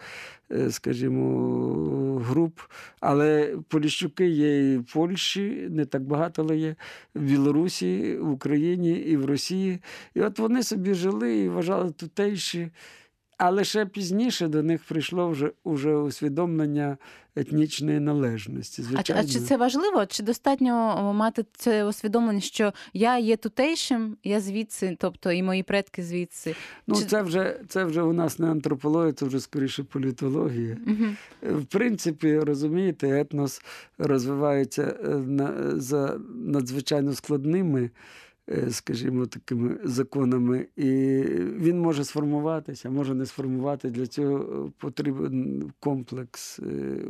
[0.52, 2.60] е, скажімо, груп.
[3.00, 6.76] Але Поліщуки є і в Польщі, не так багато, але є
[7.14, 9.78] в Білорусі, в Україні і в Росії.
[10.14, 12.70] І от вони собі жили і вважали тутейші.
[13.38, 16.96] А лише пізніше до них прийшло вже, вже усвідомлення
[17.36, 18.82] етнічної належності.
[18.82, 19.22] А, Звичайно.
[19.22, 20.06] а чи це важливо?
[20.06, 26.02] Чи достатньо мати це усвідомлення, що я є тутейшим, я звідси, тобто і мої предки
[26.02, 26.54] звідси?
[26.86, 30.76] Ну, чи- це вже, це вже у нас не антропологія, це вже скоріше політологія.
[30.86, 31.16] Мгм.
[31.42, 33.62] В принципі, розумієте, етнос
[33.98, 37.90] розвивається е, на, за надзвичайно складними,
[38.70, 41.22] скажімо, такими законами, і
[41.58, 43.90] він може сформуватися, може не сформувати.
[43.90, 46.62] Для цього потрібен комплекс е,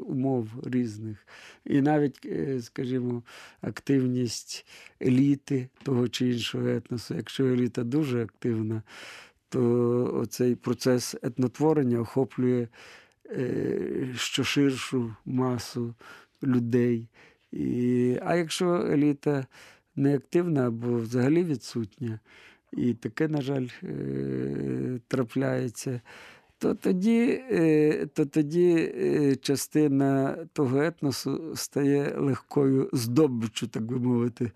[0.06, 1.26] умов різних.
[1.64, 3.22] І навіть, е, скажімо,
[3.60, 4.66] активність
[5.02, 7.14] еліти того чи іншого етносу.
[7.14, 8.82] Якщо еліта дуже активна,
[9.48, 12.68] то цей процес етнотворення охоплює
[13.26, 15.94] е, що ширшу масу
[16.42, 17.08] людей.
[17.52, 19.46] І, а якщо еліта
[19.96, 22.18] неактивна або взагалі відсутня,
[22.72, 26.00] і таке, на жаль, е, трапляється,
[26.58, 34.50] то тоді, е, то тоді е, частина того етносу стає легкою здобиччю, так би мовити.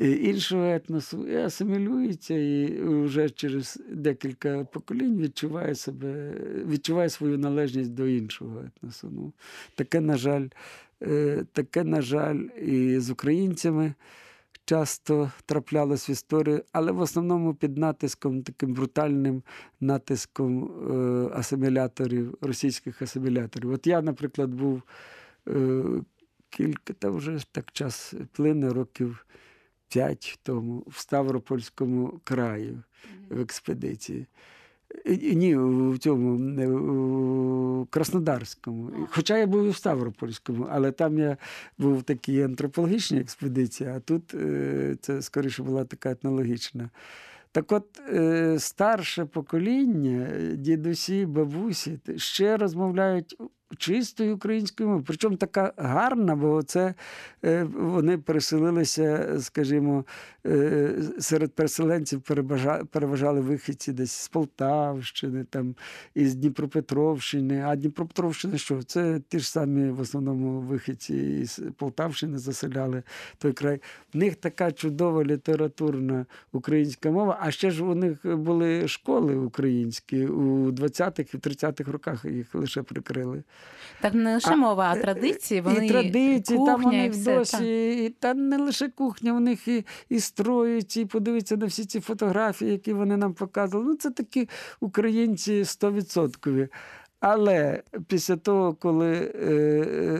[0.00, 6.34] Іншого етносу і асимілюється, і вже через декілька поколінь відчуває себе,
[6.66, 9.10] відчуває свою належність до іншого етносу.
[9.12, 9.32] Ну,
[9.74, 10.46] таке, на жаль,
[11.52, 13.94] таке, на жаль, і з українцями
[14.64, 19.42] часто траплялось в історії, але в основному під натиском, таким брутальним
[19.80, 23.70] натиском е, асиміляторів, російських асиміляторів.
[23.70, 24.82] От я, наприклад, був
[25.48, 25.82] е,
[26.50, 29.26] кілька, та вже так час плине, років
[29.88, 32.82] п'ять тому в Ставропольському краю
[33.30, 34.26] в експедиції.
[35.04, 38.90] І Ні, в цьому не, у Краснодарському.
[39.10, 41.36] Хоча я був і в Ставропольському, але там я
[41.78, 46.90] був в такій антропологічній експедиції, а тут е, це скоріше була така етнологічна.
[47.52, 53.36] Так от, е, старше покоління, е, дідусі, бабусі, ще розмовляють
[53.78, 55.04] чистою українською мовою.
[55.06, 56.94] Причому така гарна, бо це
[57.44, 60.04] е, вони переселилися, скажімо,
[60.46, 65.74] е, серед переселенців переважали, переважали вихідці десь з Полтавщини, там,
[66.14, 67.62] із Дніпропетровщини.
[67.66, 68.82] А Дніпропетровщина що?
[68.82, 73.02] Це ті ж самі в основному вихідці із Полтавщини заселяли
[73.38, 73.80] той край.
[74.14, 80.26] В них така чудова літературна українська мова, а ще ж у них були школи українські
[80.26, 83.42] у 20-х і 30-х роках їх лише прикрили.
[84.00, 87.12] Так не лише мова, а е, традиції, вони і традиції, кухня, там у і них
[87.12, 87.38] все.
[87.38, 87.62] досі, так.
[87.62, 92.00] і, та не лише кухня, у них і, і строїть, і подивиться на всі ці
[92.00, 93.88] фотографії, які вони нам показували.
[93.90, 94.48] Ну, це такі
[94.80, 96.68] українці 100%.
[97.24, 99.54] Але після того, коли е,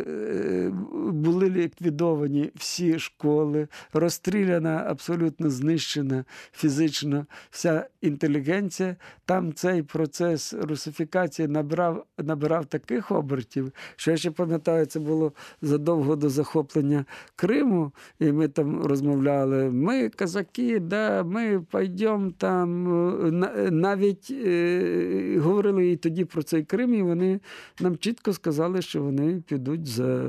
[0.09, 0.73] е,
[1.13, 8.97] були ліквідовані всі школи, розстріляна, абсолютно знищена фізично вся інтелігенція.
[9.25, 15.33] Там цей процес русифікації набрав, набирав таких обертів, що я ще пам'ятаю, це було
[15.63, 17.05] задовго до захоплення
[17.37, 19.71] Криму, і ми там розмовляли.
[19.71, 22.83] Ми казаки, да, ми пойдемо там.
[23.71, 27.41] Навіть е, говорили і тоді про цей Крим, і вони
[27.81, 30.25] нам чітко сказали, що вони підуть за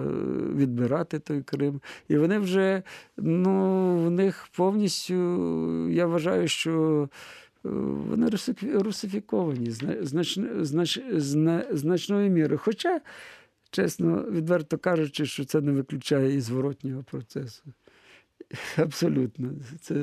[0.55, 1.81] відбирати той Крим.
[2.07, 2.83] І вони вже
[3.17, 5.13] ну, в них повністю,
[5.89, 7.09] я вважаю, що.
[7.65, 7.69] Е,
[8.09, 8.29] вони
[8.73, 12.59] русифіковані знач, знач, зна, значною мірою.
[12.63, 13.01] Хоча,
[13.69, 17.63] чесно, відверто кажучи, що це не виключає і зворотнього процесу.
[18.77, 19.49] Абсолютно,
[19.81, 19.95] це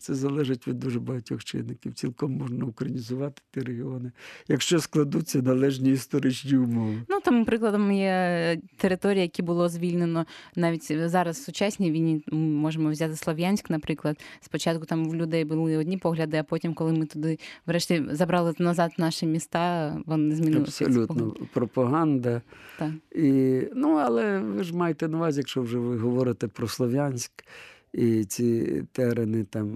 [0.00, 1.94] це залежить від дуже багатьох чинників.
[1.94, 4.12] Цілком можна українізувати ті регіони,
[4.48, 6.94] якщо складуться належні історичні умови.
[7.08, 12.24] Ну там прикладом є території, які було звільнено навіть зараз в сучасній війні.
[12.32, 14.20] Можемо взяти Слов'янськ, наприклад.
[14.40, 18.92] Спочатку там в людей були одні погляди, а потім, коли ми туди врешті забрали назад
[18.98, 20.84] наші міста, вони змінилися.
[20.84, 22.42] Абсолютно пропаганда.
[22.78, 22.90] Так.
[23.14, 27.32] І, Ну але ви ж маєте на увазі, якщо вже ви говорите про Слов'янськ
[27.92, 29.68] і ці терени там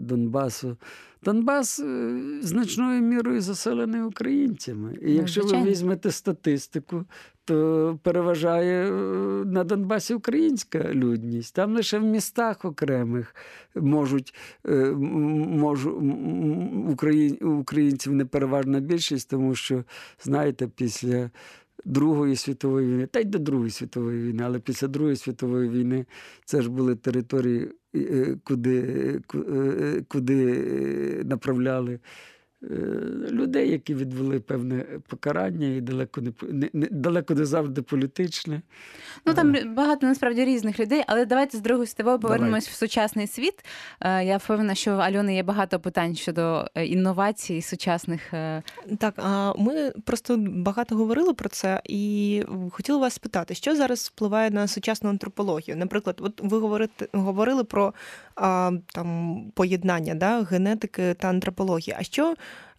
[0.00, 0.76] Донбасу.
[1.22, 4.98] Донбас е, значною мірою заселений українцями.
[5.02, 7.04] І ну, якщо ви візьмете статистику,
[7.44, 8.92] то переважає е,
[9.44, 11.54] на Донбасі українська людність.
[11.54, 13.34] Там лише в містах окремих
[13.74, 14.34] можуть
[14.68, 15.90] е, можу,
[17.42, 19.84] українців не переважна більшість, тому що,
[20.22, 21.30] знаєте, після
[21.86, 26.06] Другої світової війни, та й до Другої світової війни, але після Другої світової війни
[26.44, 28.78] це ж були території, е, куди,
[29.34, 31.98] е, куди направляли Е,
[33.30, 36.32] людей, які відвели певне покарання, і далеко не
[36.72, 38.62] не, далеко не завжди політичне.
[39.26, 39.64] Ну там е.
[39.64, 43.64] багато насправді різних людей, але давайте з другої світової повернемось в сучасний світ.
[44.00, 48.30] Е, я впевнена, що в Альони є багато питань щодо інновацій сучасних.
[48.98, 54.50] Так, а ми просто багато говорили про це і хотіла вас спитати, що зараз впливає
[54.50, 55.76] на сучасну антропологію.
[55.76, 57.94] Наприклад, от ви говорите говорили про
[58.36, 61.96] а, там поєднання да, генетики та антропології.
[61.98, 62.34] А що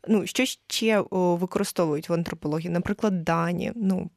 [0.08, 2.70] ну, що ще використовують в антропології?
[2.70, 3.72] Наприклад, дані.
[3.76, 4.10] Ну.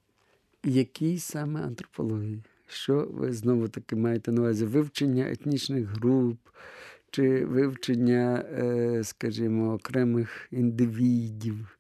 [0.65, 2.43] Які саме антропології?
[2.69, 4.65] Що ви знову таки маєте на увазі?
[4.65, 6.39] Вивчення етнічних груп
[7.11, 11.79] чи вивчення, е, скажімо, окремих індивідів?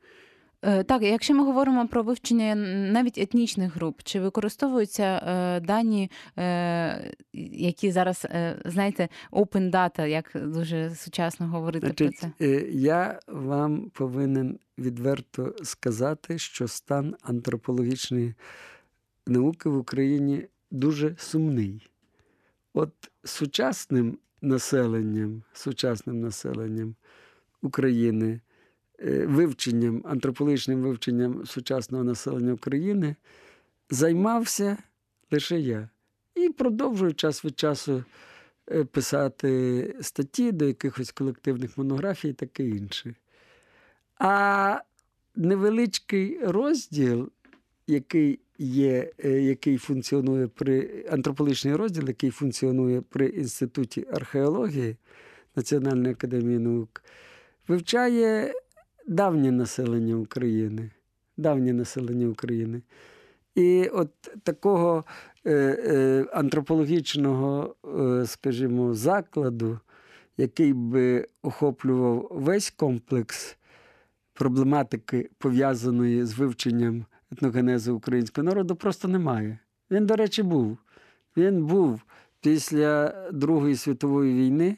[0.62, 2.54] Е, так, якщо ми говоримо про вивчення
[2.92, 8.26] навіть етнічних груп, чи використовуються е, дані, е, які зараз,
[8.64, 12.66] знаєте, open data, як дуже сучасно говорити Значить, про це?
[12.70, 18.34] Я вам повинен відверто сказати, що стан антропологічної
[19.26, 21.90] науки в Україні дуже сумний.
[22.74, 22.92] От
[23.24, 26.94] сучасним населенням, сучасним населенням
[27.62, 28.40] України.
[29.05, 33.16] Е, вивченням, антропологічним вивченням сучасного населення України
[33.90, 34.76] займався
[35.30, 35.88] лише я.
[36.34, 38.05] І продовжую час від часу
[38.70, 43.14] е, писати статті до якихось колективних монографій і таке інше.
[44.18, 44.80] А
[45.36, 47.30] невеличкий розділ,
[47.86, 54.96] який є, е, який функціонує при антропологічний розділ, який функціонує при Інституті археології
[55.57, 57.03] Національної академії наук,
[57.68, 58.55] вивчає
[59.11, 60.90] давнє населення України.
[61.36, 62.82] Давнє населення України.
[63.54, 64.11] І от
[64.42, 65.04] такого
[65.46, 69.78] е, е, антропологічного, е, скажімо, закладу,
[70.36, 73.56] який би охоплював весь комплекс
[74.32, 79.58] проблематики, пов'язаної з вивченням етногенезу українського народу, просто немає.
[79.90, 80.78] Він, до речі, був.
[81.36, 82.00] Він був
[82.40, 84.76] після Другої світової війни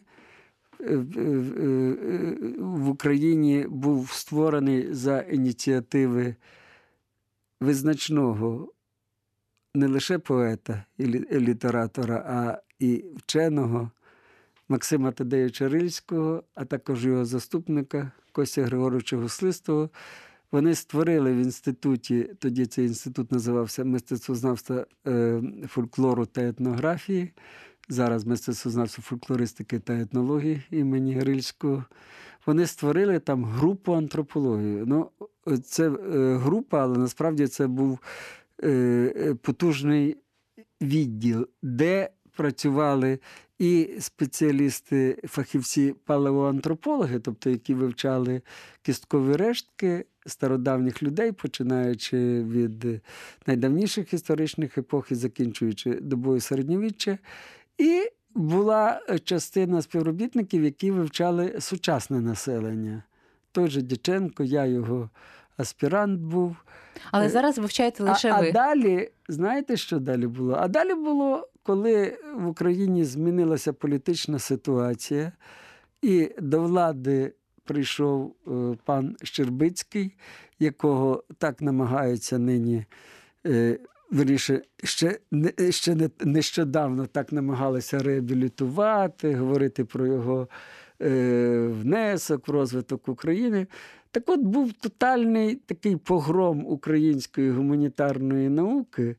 [2.58, 6.34] в Україні був створений за ініціативи
[7.60, 8.72] визначного
[9.74, 11.06] не лише поета і
[11.40, 13.90] літератора, а і вченого
[14.68, 19.90] Максима Тадеюча Рильського, а також його заступника Костя Григоровича Гуслистого.
[20.52, 27.32] Вони створили в інституті, тоді цей інститут називався мистецтвознавства е, фольклору та етнографії
[27.88, 31.84] зараз мистецтвознавства фольклористики та етнології імені Грильського,
[32.46, 34.82] вони створили там групу антропології.
[34.86, 35.10] Ну,
[35.64, 37.98] Це е, група, але насправді це був
[38.62, 40.16] е, потужний
[40.80, 43.18] відділ, де працювали
[43.58, 48.42] і спеціалісти, фахівці палеоантропологи, тобто які вивчали
[48.82, 53.00] кісткові рештки стародавніх людей, починаючи від
[53.46, 57.18] найдавніших історичних епох і закінчуючи добою середньовіччя.
[57.78, 58.02] І
[58.34, 63.02] була частина співробітників, які вивчали сучасне населення.
[63.52, 65.10] Той же Дяченко, я його
[65.56, 66.56] аспірант був.
[67.10, 68.48] Але зараз вивчаєте лише а, ви.
[68.48, 70.56] А далі, знаєте, що далі було?
[70.60, 75.32] А далі було, коли в Україні змінилася політична ситуація,
[76.02, 77.32] і до влади
[77.64, 78.50] прийшов е,
[78.84, 80.16] пан Щербицький,
[80.58, 82.84] якого так намагаються нині.
[84.12, 85.18] Е, Вірніше, ще
[85.70, 90.48] ще не, нещодавно так намагалися реабілітувати, говорити про його
[91.02, 93.66] е, внесок в розвиток України.
[94.10, 99.16] Так от був тотальний такий погром української гуманітарної науки.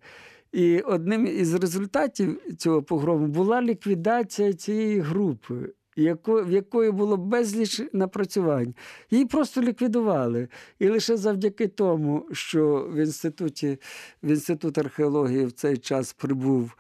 [0.52, 8.76] І одним із результатів цього погрому була ліквідація цієї групи, в якої було безліч напрацювань.
[9.12, 10.48] Її просто ліквідували.
[10.80, 13.78] І лише завдяки тому, що в інституті,
[14.24, 16.76] в інститут археології в цей час прибув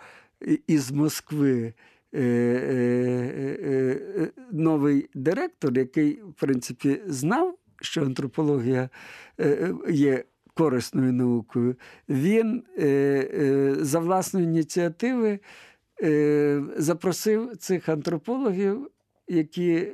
[0.67, 1.73] із Москви.
[2.15, 8.89] Е, е, е, новий директор, який, в принципі, знав що антропологія
[9.89, 11.75] є корисною наукою,
[12.09, 12.63] він
[13.85, 15.39] за власної ініціативи
[16.77, 18.89] запросив цих антропологів.
[19.27, 19.87] Які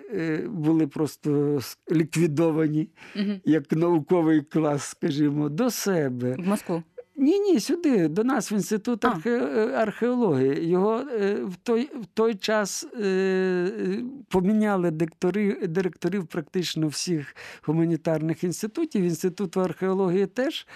[0.45, 1.59] були просто
[1.91, 3.32] ліквідовані угу.
[3.45, 6.84] як науковий клас, скажімо, до себе в Москву.
[7.19, 9.30] Ні, ні, сюди, до нас в інститут архе...
[9.30, 10.69] Е, археології.
[10.69, 19.03] Його е, в той в той час е, поміняли директорів, директорів практично всіх гуманітарних інститутів,
[19.03, 20.67] інституту археології теж.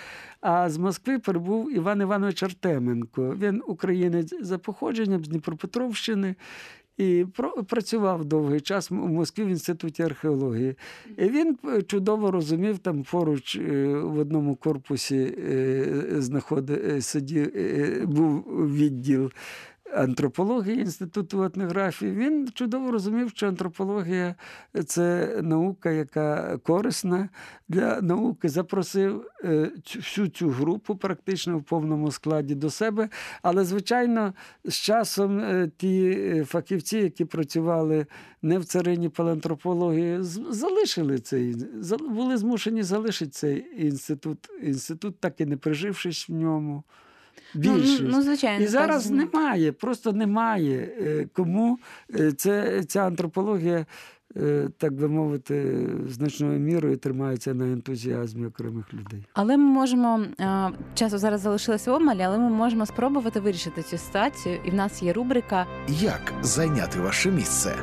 [0.42, 3.36] А з Москви прибув Іван Іванович Артеменко.
[3.40, 6.36] Він українець за походженням з Дніпропетровщини.
[6.98, 7.26] І
[7.68, 10.76] працював довгий час у Москві в інституті археології.
[11.18, 17.52] І Він е, чудово розумів, там поруч е, в одному корпусі е, знаходив, сидів,
[18.08, 18.42] був
[18.76, 19.32] відділ
[19.96, 24.36] антропології Інституту етнографії, він чудово розумів, що антропологія
[24.86, 27.30] це наука, яка корисна
[27.68, 28.50] для науки.
[28.50, 33.10] Запросив е, всю цю групу практично в повному складі до себе.
[33.42, 34.34] Але, звичайно,
[34.66, 38.06] з часом е, ті е, фахівці, які працювали
[38.42, 40.18] не в царині палеантропології,
[40.50, 41.56] залишили цей,
[42.10, 44.50] були змушені залишити цей інститут.
[44.64, 46.84] Інститут, так і не прижившись в ньому.
[47.56, 48.02] Ну, більшість.
[48.02, 49.14] Ну, ну, звичайно, І зараз так.
[49.14, 51.80] немає, просто немає е, кому
[52.20, 53.86] е, це, ця антропологія.
[54.38, 59.26] Е, так би мовити, значною мірою тримається на ентузіазмі окремих людей.
[59.34, 60.26] Але ми можемо
[60.94, 64.60] часу зараз залишилося обмаль, але ми можемо спробувати вирішити цю ситуацію.
[64.66, 67.76] І в нас є рубрика Як зайняти ваше місце?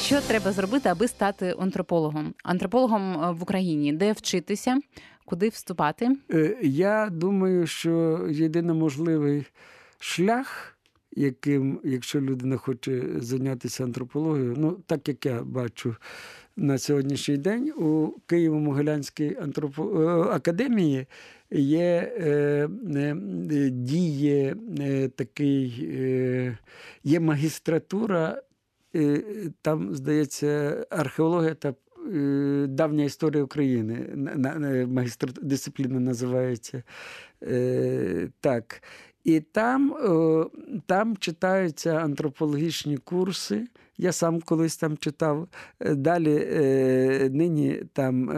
[0.00, 2.34] Що треба зробити, аби стати антропологом?
[2.44, 4.78] Антропологом в Україні, де вчитися,
[5.28, 6.16] куди вступати?
[6.30, 9.46] Е, я думаю, що єдино можливий
[9.98, 10.74] шлях.
[11.12, 15.96] Яким, якщо людина хоче зайнятися антропологією, ну так як я бачу
[16.56, 20.02] на сьогоднішній день у Києво-Могилянській антропо...
[20.02, 21.06] Е, академії
[21.50, 23.16] є е, е,
[23.70, 26.58] діє е, такий, е,
[27.04, 28.42] є магістратура,
[29.62, 31.74] там, здається, археологія та
[32.68, 34.06] давня історія України.
[34.88, 36.82] Магістр дисципліна називається
[37.42, 38.82] е, так.
[39.24, 39.94] І там
[40.86, 43.66] там читаються антропологічні курси.
[43.98, 45.48] Я сам колись там читав.
[45.80, 46.46] Далі
[47.32, 48.28] нині там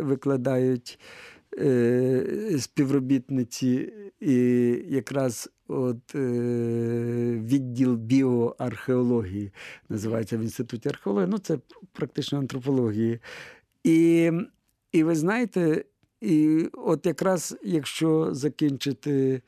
[0.00, 0.98] викладають,
[1.58, 4.34] викладають співробітниці і
[4.88, 6.20] якраз от е,
[7.44, 9.52] відділ біоархеології,
[9.88, 11.58] називається в інституті археології, ну це
[11.92, 13.18] практично антропології.
[13.84, 14.30] І,
[14.92, 15.84] І ви знаєте,
[16.20, 19.42] і от якраз якщо закінчити.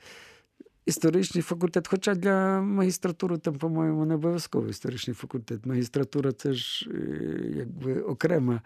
[0.87, 5.66] Історичний факультет, хоча для магістратури там, по-моєму, не обов'язково історичний факультет.
[5.66, 8.62] Магістратура це ж е, якби окрема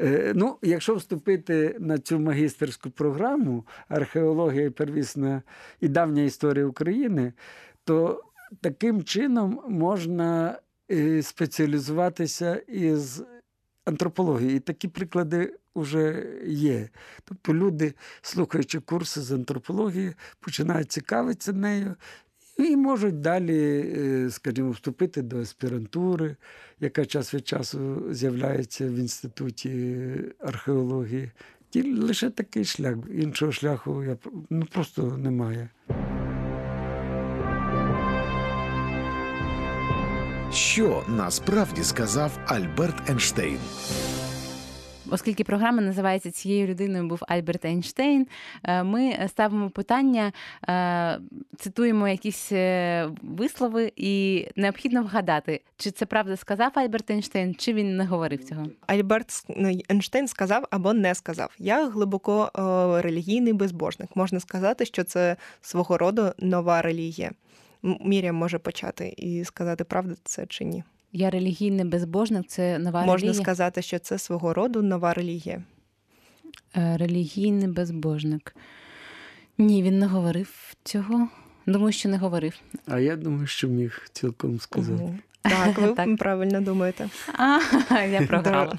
[0.00, 5.42] Е, ну, Якщо вступити на цю магістерську програму археологія первісна
[5.80, 7.32] і давня історія України,
[7.84, 8.24] то
[8.60, 10.58] таким чином можна
[10.90, 13.22] е, спеціалізуватися із
[13.84, 14.56] антропології.
[14.56, 16.88] І такі приклади вже є.
[17.24, 21.94] Тобто люди, слухаючи курси з антропології, починають цікавитися нею
[22.58, 26.36] і можуть далі, е, скажімо, вступити до аспірантури,
[26.80, 29.96] яка час від часу з'являється в інституті
[30.38, 31.30] археології.
[31.72, 32.96] І лише такий шлях.
[33.10, 34.16] Іншого шляху я
[34.50, 35.68] ну, просто немає.
[40.52, 43.58] Що насправді сказав Альберт Ейнштейн?
[45.10, 48.26] Оскільки програма називається цією людиною був Альберт Ейнштейн,
[48.64, 50.32] е, ми ставимо питання,
[50.68, 51.18] е,
[51.58, 57.96] цитуємо якісь е, вислови, і необхідно вгадати, чи це правда сказав Альберт Ейнштейн, чи він
[57.96, 58.66] не говорив цього.
[58.86, 61.50] Альберт ну, Ейнштейн сказав або не сказав.
[61.58, 62.50] Я глибоко
[63.04, 64.16] релігійний безбожник.
[64.16, 67.30] Можна сказати, що це свого роду нова релігія.
[67.84, 70.84] М- Мір'ям може почати і сказати, правда це чи ні.
[71.12, 73.42] Я релігійний безбожник, це нова Можна релігія.
[73.44, 75.62] сказати, що це свого роду нова релігія.
[76.76, 78.56] Е, Релігійний безбожник.
[79.58, 81.28] Ні, він не говорив цього.
[81.66, 82.54] Думаю, що не говорив.
[82.86, 85.02] А я думаю, що міг цілком сказати.
[85.02, 85.18] Мгм.
[85.42, 86.16] Так, ви Так.
[86.16, 87.08] правильно думаєте.
[87.38, 87.60] А,
[88.04, 88.78] я програла.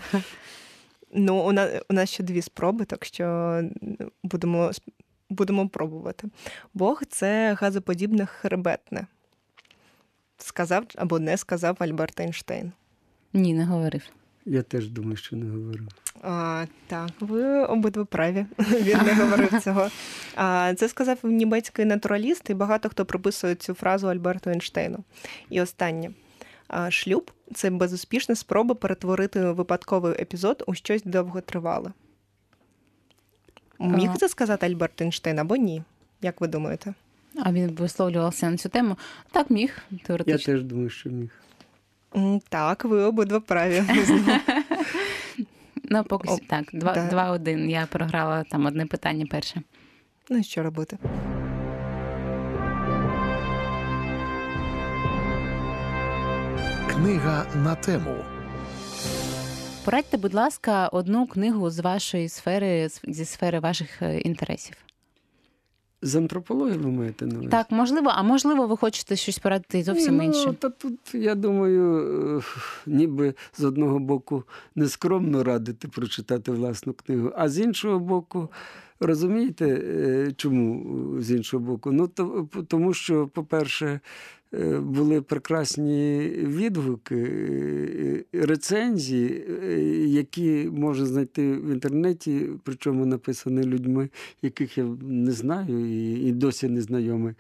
[1.14, 3.62] Ну, у нас, у нас ще дві спроби, так що
[4.24, 4.72] будемо,
[5.30, 6.28] будемо пробувати.
[6.74, 9.08] Бог це газоподібне хребетне.
[10.44, 12.72] Сказав або не сказав Альберт Ейнштейн.
[13.34, 14.02] Ні, не говорив.
[14.46, 15.88] Я теж думаю, що не говорив.
[16.22, 18.46] А, так, ви обидва праві.
[18.60, 19.90] Він не говорив цього.
[20.36, 25.00] А, це сказав німецький натураліст, і багато хто приписує цю фразу Альберту Ейнштейну.
[25.50, 26.12] І останнє.
[26.68, 31.92] А, шлюб це безуспішна спроба перетворити випадковий епізод у щось довготривале.
[33.80, 35.84] Міг це сказати Альберт Ейнштейн або ні?
[36.22, 36.94] Як ви думаєте?
[37.40, 38.98] А він висловлювався на цю тему.
[39.32, 39.78] Так, міг,
[40.26, 41.32] Я теж думаю, що міг.
[42.50, 43.84] Так, ви обидва праві.
[45.84, 47.10] Ну, поки О, що так, два- да.
[47.10, 47.70] 2-1.
[47.70, 49.62] Я програла там одне питання перше.
[50.30, 50.98] Ну, і що робити?
[56.90, 58.16] Книга на тему.
[59.86, 64.76] Порадьте, будь ласка, одну книгу з вашої сфери, зі сфери ваших е, інтересів.
[66.02, 67.50] З антропології ви маєте на увазі?
[67.50, 70.54] Так, можливо, а можливо, ви хочете щось порадити зовсім Ні, ну, інше.
[70.60, 72.42] Та тут, я думаю, е,
[72.86, 74.44] ніби з одного боку
[74.76, 78.50] нескромно радити прочитати власну книгу, а з іншого боку,
[79.00, 80.86] розумієте, е, чому
[81.18, 81.92] е, з іншого боку?
[81.92, 84.00] Ну, то, тому що, по-перше, е,
[84.80, 94.10] були прекрасні відгуки, е, рецензії, е, які можна знайти в інтернеті, причому написані людьми,
[94.42, 95.86] яких я не знаю
[96.28, 97.34] і, досі не знайомий.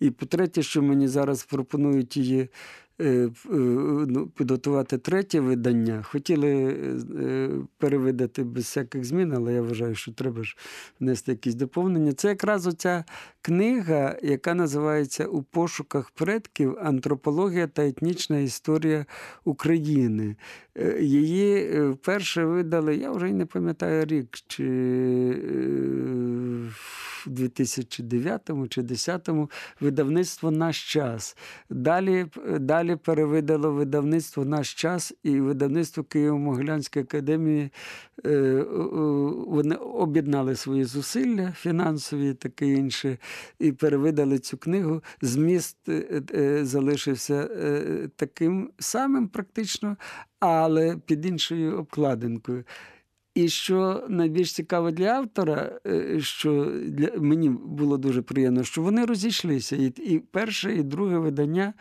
[0.00, 2.87] І по-третє, що мені зараз пропонують її е, е,
[4.34, 6.02] підготувати третє видання.
[6.02, 6.76] Хотіли
[7.18, 10.56] е, перевидати без всяких змін, але я вважаю, що треба ж
[11.00, 12.12] внести якісь доповнення.
[12.12, 13.04] Це якраз оця
[13.42, 19.06] книга, яка називається У пошуках предків Антропологія та етнічна історія
[19.44, 20.36] України.
[20.74, 24.64] Е, Її е, вперше видали, я вже й не пам'ятаю рік, чи
[25.34, 26.70] е,
[27.28, 29.28] в 2009 чи 2010
[29.80, 31.36] видавництво Наш час.
[31.70, 32.26] Далі,
[32.60, 37.70] далі перевидало видавництво Наш час і видавництво Києво-Могилянської академії.
[38.26, 38.64] Е,
[39.46, 43.18] Вони об'єднали свої зусилля фінансові, таке інше,
[43.58, 45.02] і перевидали цю книгу.
[45.22, 47.48] Зміст е, е, залишився
[48.16, 49.96] таким самим практично,
[50.40, 52.64] але під іншою обкладинкою.
[53.38, 59.04] І що найбільш цікаво для автора, е, що для мені було дуже приємно, що вони
[59.04, 59.76] розійшлися.
[59.76, 61.74] І, і перше, і друге видання,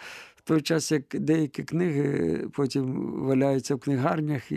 [0.47, 4.55] той час, як деякі книги потім валяються в книгарнях і,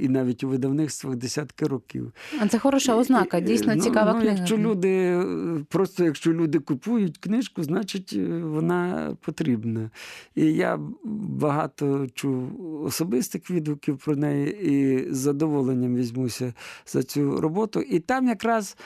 [0.00, 2.12] і навіть у видавництвах десятки років.
[2.40, 4.36] А це хороша ознака, І, дійсно ну, цікава ну, книга.
[4.36, 5.24] Якщо люди, е,
[5.68, 9.90] просто якщо люди купують книжку, значить е, вона потрібна.
[10.34, 16.54] І я багато чув особистих відгуків про неї і з задоволенням візьмуся
[16.86, 17.80] за цю роботу.
[17.80, 18.76] І там якраз.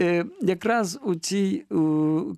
[0.00, 1.64] Е, Якраз у цій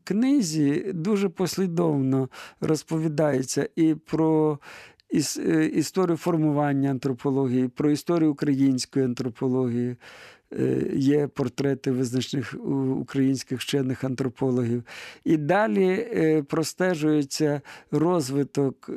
[0.05, 2.29] книзі дуже послідовно
[2.61, 4.59] розповідається і про
[5.39, 9.97] е, історію формування антропології, про історію української антропології.
[10.53, 12.55] Е, Є портрети визначних
[13.01, 14.83] українських вчених антропологів.
[15.25, 18.91] І далі простежується розвиток,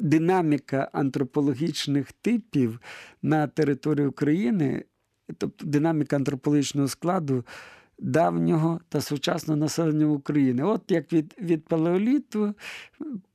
[0.00, 2.80] динаміка антропологічних типів
[3.22, 4.84] на території України,
[5.38, 7.44] тобто динаміка антрополічного складу
[7.98, 10.62] давнього та сучасного населення України.
[10.62, 12.54] От як від, від палеоліту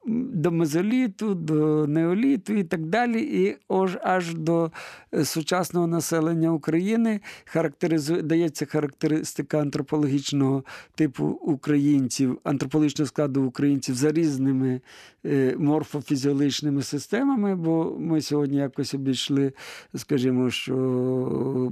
[0.08, 4.72] до мезоліту, до неоліту і так далі, і аж, аж до
[5.14, 10.64] е, сучасного населення України характеризує, дається характеристика антропологічного
[10.95, 14.82] типу українців, антропологічного складу українців за різними
[15.26, 19.53] е, морфофізіологічними системами, бо ми сьогодні якось обійшли,
[19.95, 21.72] скажімо, що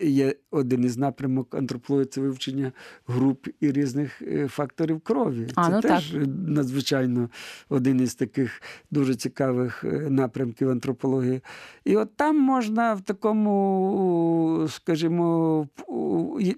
[0.00, 2.72] є один із напрямок антропології це вивчення
[3.06, 5.46] груп і різних е, факторів крові.
[5.54, 6.20] А, це ну теж так.
[7.08, 7.28] Надзвичайно
[7.68, 11.40] один із таких дуже цікавих е, напрямків антропології.
[11.84, 15.68] І от там можна в такому, скажімо,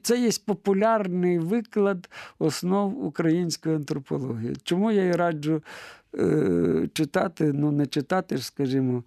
[0.03, 4.57] це є популярний виклад основ української антропології.
[4.63, 5.63] Чому я і раджу
[6.15, 9.05] е, читати, ну не читати ж, скажімо.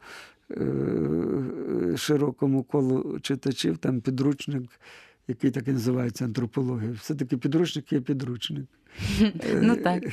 [0.51, 4.63] Е, широкому колу читачів, там підручник,
[5.27, 6.91] який так і називається антропологія.
[6.91, 8.65] Все-таки підручник є підручник.
[9.61, 10.03] Ну так,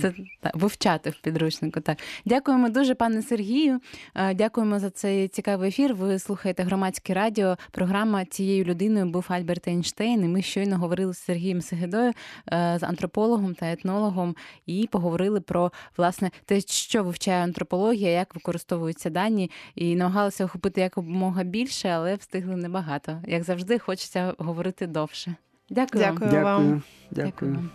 [0.00, 1.80] це так, вивчати в підручнику.
[1.80, 3.80] Так, дякуємо дуже, пане Сергію.
[4.14, 5.94] Е, дякуємо за цей цікавий ефір.
[5.94, 7.56] Ви слухаєте громадське радіо.
[7.70, 10.24] Програма цією людиною був Альберт Ейнштейн.
[10.24, 12.12] І ми щойно говорили з Сергієм Сегедою,
[12.52, 19.10] е, з антропологом та етнологом, і поговорили про власне те, що вивчає антропологія, як використовуються
[19.10, 23.22] дані, і намагалися охопити якомога більше, але встигли небагато.
[23.26, 25.34] Як завжди, хочеться говорити довше.
[25.70, 26.04] Дякую.
[26.04, 26.44] Дякую Дякую.
[26.44, 26.82] вам.
[27.10, 27.52] Дякую.
[27.52, 27.70] Дякую.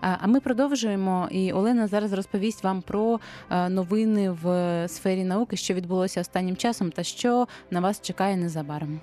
[0.00, 3.20] А ми продовжуємо, і Олена зараз розповість вам про
[3.68, 9.00] новини в сфері науки, що відбулося останнім часом, та що на вас чекає незабаром.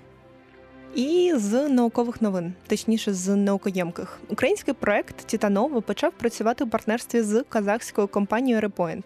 [0.96, 7.44] І з наукових новин, точніше, з наукоємких, український проект Титаново почав працювати у партнерстві з
[7.50, 9.06] казахською компанією Repoint.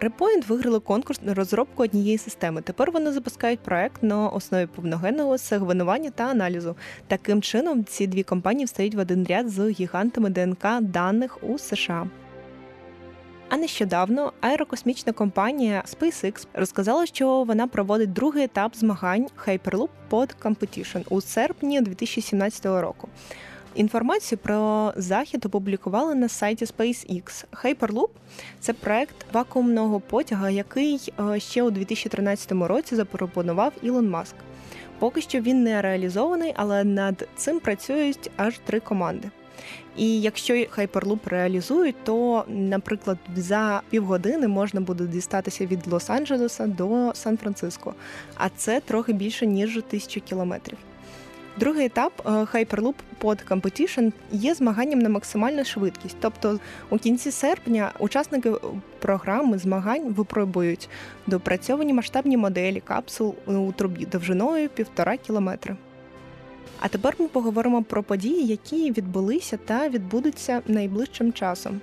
[0.00, 2.62] Repoint виграли конкурс на розробку однієї системи.
[2.62, 6.76] Тепер вони запускають проект на основі повногенного сегвенування та аналізу.
[7.06, 12.06] Таким чином, ці дві компанії встають в один ряд з гігантами ДНК даних у США.
[13.50, 21.04] А нещодавно аерокосмічна компанія SpaceX розказала, що вона проводить другий етап змагань Hyperloop Pod Competition
[21.08, 23.08] у серпні 2017 року.
[23.74, 27.44] Інформацію про захід опублікували на сайті SpaceX.
[27.52, 28.08] Hyperloop–
[28.60, 34.34] це проект вакуумного потяга, який е, ще у 2013 році запропонував Ілон Маск.
[34.98, 39.30] Поки що він не реалізований, але над цим працюють аж три команди.
[39.96, 47.94] І якщо Hyperloop реалізують, то, наприклад, за півгодини можна буде дістатися від Лос-Анджелеса до Сан-Франциско,
[48.36, 50.78] а це трохи більше ніж тисячу кілометрів.
[51.56, 56.16] Другий етап е, Hyperloop Pod Competition є змаганням на максимальну швидкість.
[56.20, 56.58] Тобто
[56.90, 58.52] у кінці серпня учасники
[58.98, 60.88] програми змагань випробують
[61.26, 65.76] допрацьовані масштабні моделі капсул у трубі довжиною півтора кілометра.
[66.80, 71.80] А тепер ми поговоримо про події, які відбулися та відбудуться найближчим часом.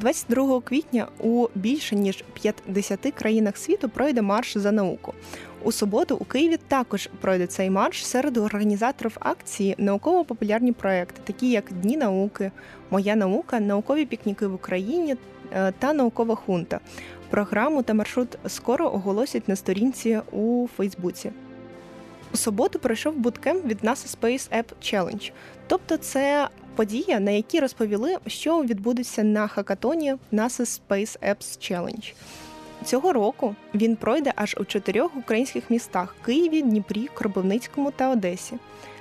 [0.00, 5.14] 22 квітня у більше ніж 50 країнах світу пройде марш за науку.
[5.62, 11.72] У суботу у Києві також пройде цей марш серед організаторів акції науково-популярні проекти, такі як
[11.72, 12.50] Дні науки,
[12.90, 15.16] Моя наука, наукові пікніки в Україні
[15.52, 16.80] е, та наукова хунта.
[17.30, 21.30] Програму та маршрут скоро оголосять на сторінці у Фейсбуці.
[22.36, 25.32] У суботу пройшов буткемп від NASA Space App Challenge.
[25.66, 32.14] Тобто, це подія, на якій розповіли, що відбудеться на хакатоні NASA Space Apps Challenge.
[32.84, 38.54] Цього року він пройде аж у чотирьох українських містах Києві, Дніпрі, Кропивницькому та Одесі.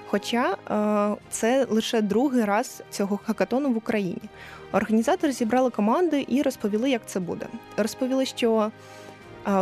[0.08, 4.30] Хоча е, це лише другий раз цього хакатону в Україні.
[4.72, 7.48] Організатори зібрали команди і розповіли, як це буде.
[7.78, 8.72] Розповіли, що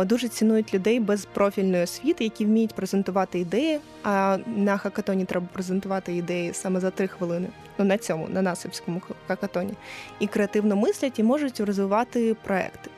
[0.04, 3.80] дуже цінують людей без профільної освіти, які вміють презентувати ідеї.
[4.02, 7.48] А на хакатоні треба презентувати ідеї саме за три хвилини.
[7.78, 9.72] Ну на цьому, на насипському хакатоні.
[10.18, 12.90] І креативно мислять і можуть розвивати проекти.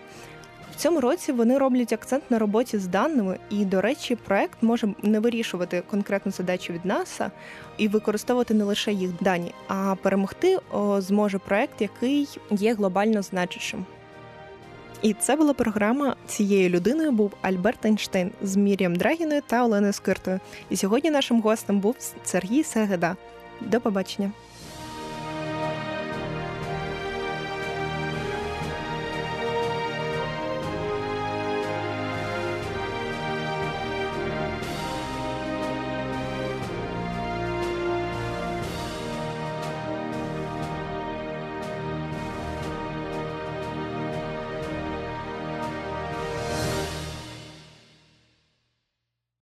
[0.76, 4.88] В цьому році вони роблять акцент на роботі з даними, і, до речі, проект може
[5.02, 7.30] не вирішувати конкретну задачу від НАСА
[7.78, 10.58] і використовувати не лише їх дані, а перемогти
[10.98, 13.86] зможе проект, який є глобально значущим.
[15.02, 20.40] І це була програма цією людиною був Альберт Ейнштейн з Мір'ям Драгіною та Оленою Скиртою.
[20.70, 23.16] І сьогодні нашим гостем був Сергій Сегеда.
[23.60, 24.32] До побачення.